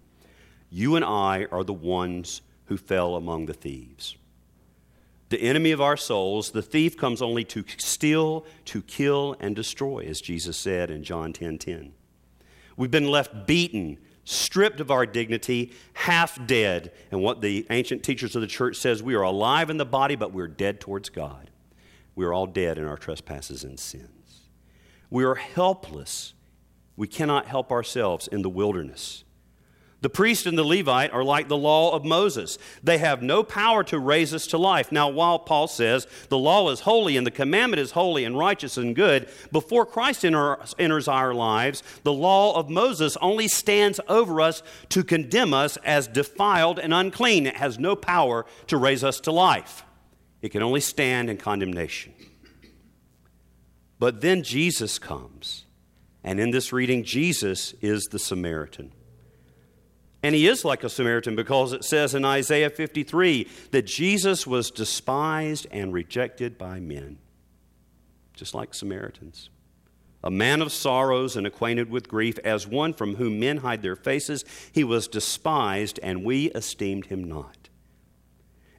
You 0.70 0.96
and 0.96 1.04
I 1.04 1.46
are 1.52 1.64
the 1.64 1.72
ones 1.72 2.42
who 2.66 2.76
fell 2.76 3.14
among 3.14 3.46
the 3.46 3.54
thieves. 3.54 4.16
The 5.28 5.42
enemy 5.42 5.72
of 5.72 5.80
our 5.80 5.96
souls, 5.96 6.50
the 6.50 6.62
thief 6.62 6.96
comes 6.96 7.22
only 7.22 7.44
to 7.44 7.64
steal, 7.78 8.44
to 8.66 8.82
kill, 8.82 9.36
and 9.40 9.56
destroy, 9.56 10.04
as 10.04 10.20
Jesus 10.20 10.56
said 10.56 10.90
in 10.90 11.02
John 11.02 11.32
10 11.32 11.58
10. 11.58 11.92
We've 12.76 12.90
been 12.90 13.10
left 13.10 13.46
beaten, 13.46 13.98
stripped 14.24 14.80
of 14.80 14.90
our 14.90 15.06
dignity, 15.06 15.72
half 15.94 16.44
dead. 16.46 16.92
And 17.10 17.22
what 17.22 17.40
the 17.40 17.66
ancient 17.70 18.02
teachers 18.02 18.34
of 18.34 18.42
the 18.42 18.48
church 18.48 18.76
says, 18.76 19.02
we 19.02 19.14
are 19.14 19.22
alive 19.22 19.70
in 19.70 19.76
the 19.76 19.84
body, 19.84 20.16
but 20.16 20.32
we're 20.32 20.48
dead 20.48 20.80
towards 20.80 21.08
God. 21.08 21.50
We 22.14 22.24
are 22.24 22.32
all 22.32 22.46
dead 22.46 22.78
in 22.78 22.84
our 22.84 22.96
trespasses 22.96 23.64
and 23.64 23.78
sins. 23.78 24.42
We 25.10 25.24
are 25.24 25.34
helpless. 25.34 26.34
We 26.96 27.08
cannot 27.08 27.46
help 27.46 27.72
ourselves 27.72 28.28
in 28.28 28.42
the 28.42 28.50
wilderness. 28.50 29.24
The 30.00 30.10
priest 30.10 30.44
and 30.44 30.58
the 30.58 30.64
Levite 30.64 31.12
are 31.14 31.24
like 31.24 31.48
the 31.48 31.56
law 31.56 31.92
of 31.96 32.04
Moses. 32.04 32.58
They 32.82 32.98
have 32.98 33.22
no 33.22 33.42
power 33.42 33.82
to 33.84 33.98
raise 33.98 34.34
us 34.34 34.46
to 34.48 34.58
life. 34.58 34.92
Now, 34.92 35.08
while 35.08 35.38
Paul 35.38 35.66
says 35.66 36.06
the 36.28 36.36
law 36.36 36.68
is 36.70 36.80
holy 36.80 37.16
and 37.16 37.26
the 37.26 37.30
commandment 37.30 37.80
is 37.80 37.92
holy 37.92 38.26
and 38.26 38.36
righteous 38.36 38.76
and 38.76 38.94
good, 38.94 39.30
before 39.50 39.86
Christ 39.86 40.22
enters 40.22 41.08
our 41.08 41.32
lives, 41.32 41.82
the 42.02 42.12
law 42.12 42.54
of 42.54 42.68
Moses 42.68 43.16
only 43.22 43.48
stands 43.48 43.98
over 44.06 44.42
us 44.42 44.62
to 44.90 45.02
condemn 45.02 45.54
us 45.54 45.78
as 45.78 46.06
defiled 46.06 46.78
and 46.78 46.92
unclean. 46.92 47.46
It 47.46 47.56
has 47.56 47.78
no 47.78 47.96
power 47.96 48.44
to 48.66 48.76
raise 48.76 49.02
us 49.02 49.20
to 49.20 49.32
life. 49.32 49.84
It 50.44 50.50
can 50.50 50.62
only 50.62 50.80
stand 50.80 51.30
in 51.30 51.38
condemnation. 51.38 52.12
But 53.98 54.20
then 54.20 54.42
Jesus 54.42 54.98
comes. 54.98 55.64
And 56.22 56.38
in 56.38 56.50
this 56.50 56.70
reading, 56.70 57.02
Jesus 57.02 57.72
is 57.80 58.04
the 58.10 58.18
Samaritan. 58.18 58.92
And 60.22 60.34
he 60.34 60.46
is 60.46 60.62
like 60.62 60.84
a 60.84 60.90
Samaritan 60.90 61.34
because 61.34 61.72
it 61.72 61.82
says 61.82 62.14
in 62.14 62.26
Isaiah 62.26 62.68
53 62.68 63.48
that 63.70 63.86
Jesus 63.86 64.46
was 64.46 64.70
despised 64.70 65.66
and 65.70 65.94
rejected 65.94 66.58
by 66.58 66.78
men, 66.78 67.16
just 68.34 68.54
like 68.54 68.74
Samaritans. 68.74 69.48
A 70.22 70.30
man 70.30 70.60
of 70.60 70.72
sorrows 70.72 71.38
and 71.38 71.46
acquainted 71.46 71.88
with 71.88 72.06
grief, 72.06 72.38
as 72.44 72.66
one 72.66 72.92
from 72.92 73.14
whom 73.14 73.40
men 73.40 73.56
hide 73.56 73.80
their 73.80 73.96
faces, 73.96 74.44
he 74.72 74.84
was 74.84 75.08
despised, 75.08 75.98
and 76.02 76.22
we 76.22 76.50
esteemed 76.50 77.06
him 77.06 77.24
not. 77.24 77.63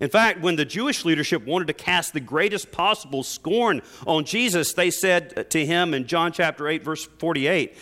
In 0.06 0.12
fact, 0.12 0.42
when 0.42 0.56
the 0.56 0.66
Jewish 0.66 1.04
leadership 1.04 1.48
wanted 1.48 1.66
to 1.66 1.74
cast 1.74 2.14
the 2.14 2.20
greatest 2.20 2.72
possible 2.72 3.24
scorn 3.24 3.82
on 4.06 4.24
Jesus, 4.24 4.72
they 4.74 4.92
said 4.92 5.50
to 5.50 5.66
him 5.66 5.96
in 5.96 6.06
John 6.06 6.32
chapter 6.32 6.68
8, 6.68 6.84
verse 6.84 7.06
48, 7.18 7.76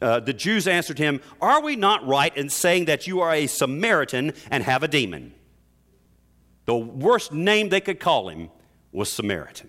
uh, 0.00 0.20
the 0.20 0.32
Jews 0.32 0.66
answered 0.66 0.98
him, 0.98 1.20
Are 1.38 1.60
we 1.60 1.76
not 1.76 2.06
right 2.06 2.34
in 2.34 2.48
saying 2.48 2.86
that 2.86 3.06
you 3.06 3.20
are 3.20 3.30
a 3.34 3.46
Samaritan 3.46 4.32
and 4.50 4.62
have 4.62 4.84
a 4.84 4.88
demon? 4.88 5.34
The 6.64 6.74
worst 6.74 7.30
name 7.30 7.68
they 7.68 7.82
could 7.82 8.00
call 8.00 8.30
him 8.30 8.48
was 8.90 9.12
Samaritan. 9.12 9.68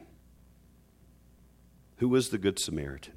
Who 1.97 2.07
was 2.07 2.29
the 2.29 2.37
Good 2.37 2.57
Samaritan? 2.57 3.15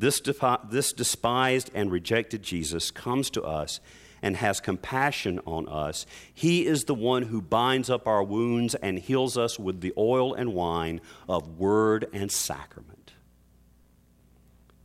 This, 0.00 0.22
this 0.70 0.94
despised 0.94 1.70
and 1.74 1.92
rejected 1.92 2.42
Jesus 2.42 2.90
comes 2.90 3.28
to 3.30 3.42
us 3.42 3.80
and 4.22 4.34
has 4.38 4.58
compassion 4.58 5.40
on 5.44 5.68
us. 5.68 6.06
He 6.32 6.64
is 6.66 6.84
the 6.84 6.94
one 6.94 7.24
who 7.24 7.42
binds 7.42 7.90
up 7.90 8.06
our 8.06 8.22
wounds 8.22 8.74
and 8.74 8.98
heals 8.98 9.36
us 9.36 9.58
with 9.58 9.82
the 9.82 9.92
oil 9.98 10.32
and 10.32 10.54
wine 10.54 11.02
of 11.28 11.58
word 11.58 12.08
and 12.14 12.32
sacrament. 12.32 13.12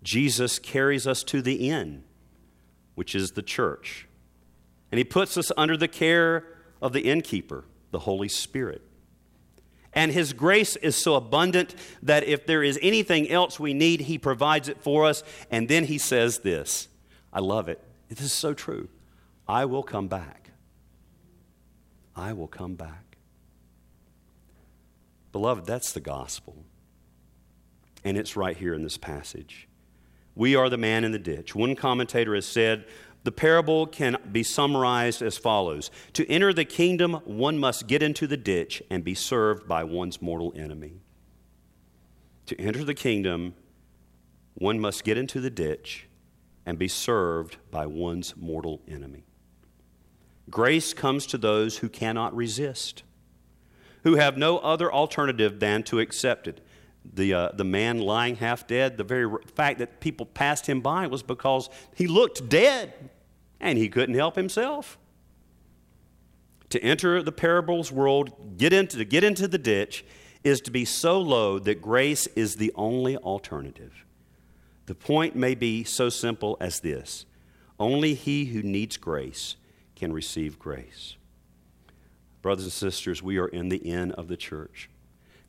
Jesus 0.03 0.59
carries 0.59 1.07
us 1.07 1.23
to 1.23 1.41
the 1.41 1.69
inn, 1.69 2.03
which 2.95 3.15
is 3.15 3.31
the 3.31 3.41
church, 3.41 4.09
and 4.91 4.97
he 4.97 5.05
puts 5.05 5.37
us 5.37 5.49
under 5.55 5.77
the 5.77 5.87
care 5.87 6.45
of 6.81 6.91
the 6.91 7.01
innkeeper, 7.09 7.63
the 7.91 7.99
Holy 7.99 8.29
Spirit. 8.29 8.81
And 9.95 10.11
His 10.11 10.33
grace 10.33 10.75
is 10.75 10.95
so 10.95 11.15
abundant 11.15 11.73
that 12.03 12.25
if 12.25 12.45
there 12.45 12.61
is 12.61 12.77
anything 12.81 13.29
else 13.29 13.59
we 13.59 13.73
need, 13.73 14.01
He 14.01 14.17
provides 14.17 14.67
it 14.67 14.81
for 14.81 15.05
us. 15.05 15.23
And 15.49 15.67
then 15.67 15.85
He 15.85 15.97
says 15.97 16.39
this 16.39 16.89
I 17.33 17.39
love 17.39 17.69
it. 17.69 17.81
This 18.09 18.21
is 18.21 18.33
so 18.33 18.53
true. 18.53 18.89
I 19.47 19.65
will 19.65 19.83
come 19.83 20.07
back. 20.07 20.51
I 22.15 22.33
will 22.33 22.47
come 22.47 22.75
back. 22.75 23.17
Beloved, 25.31 25.65
that's 25.65 25.91
the 25.91 25.99
gospel. 25.99 26.55
And 28.03 28.17
it's 28.17 28.37
right 28.37 28.55
here 28.55 28.73
in 28.73 28.83
this 28.83 28.97
passage. 28.97 29.67
We 30.35 30.55
are 30.55 30.69
the 30.69 30.77
man 30.77 31.03
in 31.03 31.11
the 31.11 31.19
ditch. 31.19 31.55
One 31.55 31.75
commentator 31.75 32.35
has 32.35 32.45
said 32.45 32.85
the 33.25 33.31
parable 33.31 33.87
can 33.87 34.17
be 34.31 34.43
summarized 34.43 35.23
as 35.23 35.35
follows 35.35 35.89
To 36.13 36.29
enter 36.29 36.53
the 36.53 36.63
kingdom, 36.63 37.13
one 37.25 37.57
must 37.57 37.87
get 37.87 38.03
into 38.03 38.27
the 38.27 38.37
ditch 38.37 38.83
and 38.89 39.03
be 39.03 39.15
served 39.15 39.67
by 39.67 39.83
one's 39.83 40.21
mortal 40.21 40.53
enemy. 40.55 41.01
To 42.45 42.61
enter 42.61 42.83
the 42.83 42.93
kingdom, 42.93 43.55
one 44.53 44.79
must 44.79 45.03
get 45.03 45.17
into 45.17 45.41
the 45.41 45.49
ditch 45.49 46.07
and 46.67 46.77
be 46.77 46.87
served 46.87 47.57
by 47.71 47.87
one's 47.87 48.37
mortal 48.37 48.81
enemy. 48.87 49.23
Grace 50.51 50.93
comes 50.93 51.25
to 51.25 51.39
those 51.39 51.79
who 51.79 51.89
cannot 51.89 52.35
resist, 52.35 53.01
who 54.03 54.17
have 54.17 54.37
no 54.37 54.59
other 54.59 54.93
alternative 54.93 55.59
than 55.59 55.81
to 55.83 55.99
accept 55.99 56.47
it. 56.47 56.61
The, 57.03 57.33
uh, 57.33 57.49
the 57.55 57.63
man 57.63 57.99
lying 57.99 58.35
half 58.35 58.67
dead, 58.67 58.97
the 58.97 59.03
very 59.03 59.27
fact 59.55 59.79
that 59.79 59.99
people 59.99 60.27
passed 60.27 60.67
him 60.67 60.81
by 60.81 61.07
was 61.07 61.23
because 61.23 61.69
he 61.95 62.05
looked 62.05 62.47
dead 62.49 62.93
and 63.59 63.77
he 63.77 63.89
couldn't 63.89 64.15
help 64.15 64.35
himself. 64.35 64.97
To 66.69 66.83
enter 66.83 67.21
the 67.21 67.31
parables 67.31 67.91
world, 67.91 68.57
get 68.57 68.73
into, 68.73 68.97
to 68.97 69.05
get 69.05 69.23
into 69.23 69.47
the 69.47 69.57
ditch, 69.57 70.03
is 70.43 70.61
to 70.61 70.71
be 70.71 70.85
so 70.85 71.19
low 71.19 71.57
that 71.59 71.81
grace 71.81 72.27
is 72.27 72.55
the 72.55 72.71
only 72.75 73.17
alternative. 73.17 74.05
The 74.85 74.95
point 74.95 75.35
may 75.35 75.55
be 75.55 75.83
so 75.83 76.09
simple 76.09 76.57
as 76.59 76.79
this 76.79 77.25
only 77.79 78.13
he 78.13 78.45
who 78.45 78.61
needs 78.63 78.97
grace 78.97 79.57
can 79.95 80.13
receive 80.13 80.59
grace. 80.59 81.15
Brothers 82.41 82.65
and 82.65 82.73
sisters, 82.73 83.23
we 83.23 83.37
are 83.37 83.47
in 83.47 83.69
the 83.69 83.91
end 83.91 84.13
of 84.13 84.27
the 84.27 84.37
church. 84.37 84.89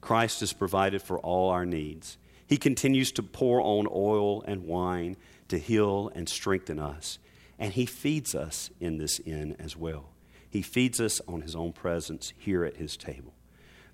Christ 0.00 0.40
has 0.40 0.52
provided 0.52 1.02
for 1.02 1.18
all 1.18 1.50
our 1.50 1.66
needs. 1.66 2.16
He 2.46 2.56
continues 2.56 3.12
to 3.12 3.22
pour 3.22 3.60
on 3.60 3.86
oil 3.90 4.42
and 4.42 4.64
wine 4.64 5.16
to 5.48 5.58
heal 5.58 6.10
and 6.14 6.28
strengthen 6.28 6.78
us. 6.78 7.18
And 7.58 7.72
He 7.72 7.86
feeds 7.86 8.34
us 8.34 8.70
in 8.80 8.98
this 8.98 9.18
inn 9.20 9.56
as 9.58 9.76
well. 9.76 10.10
He 10.48 10.62
feeds 10.62 11.00
us 11.00 11.20
on 11.26 11.42
His 11.42 11.56
own 11.56 11.72
presence 11.72 12.32
here 12.36 12.64
at 12.64 12.76
His 12.76 12.96
table. 12.96 13.34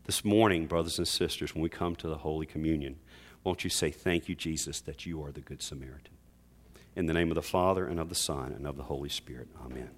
This 0.05 0.25
morning, 0.25 0.67
brothers 0.67 0.99
and 0.99 1.07
sisters, 1.07 1.55
when 1.55 1.63
we 1.63 1.69
come 1.69 1.95
to 1.97 2.09
the 2.09 2.19
Holy 2.19 2.47
Communion, 2.47 2.97
won't 3.45 3.65
you 3.65 3.71
say, 3.71 3.91
Thank 3.91 4.29
you, 4.29 4.35
Jesus, 4.35 4.81
that 4.81 5.07
you 5.07 5.23
are 5.25 5.31
the 5.31 5.41
Good 5.41 5.63
Samaritan? 5.63 6.15
In 6.95 7.07
the 7.07 7.15
name 7.15 7.31
of 7.31 7.37
the 7.37 7.43
Father, 7.43 7.87
and 7.87 7.99
of 7.99 8.09
the 8.09 8.15
Son, 8.15 8.53
and 8.53 8.67
of 8.67 8.77
the 8.77 8.83
Holy 8.85 9.09
Spirit. 9.09 9.49
Amen. 9.65 9.91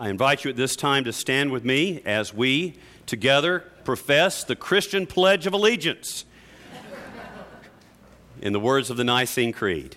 I 0.00 0.08
invite 0.08 0.44
you 0.44 0.50
at 0.50 0.56
this 0.56 0.76
time 0.76 1.04
to 1.04 1.12
stand 1.12 1.52
with 1.52 1.62
me 1.62 2.00
as 2.06 2.32
we 2.32 2.74
together 3.04 3.64
profess 3.90 4.44
the 4.44 4.54
Christian 4.54 5.04
Pledge 5.04 5.48
of 5.48 5.52
Allegiance 5.52 6.24
in 8.40 8.52
the 8.52 8.60
words 8.60 8.88
of 8.88 8.96
the 8.96 9.02
Nicene 9.02 9.52
Creed. 9.52 9.96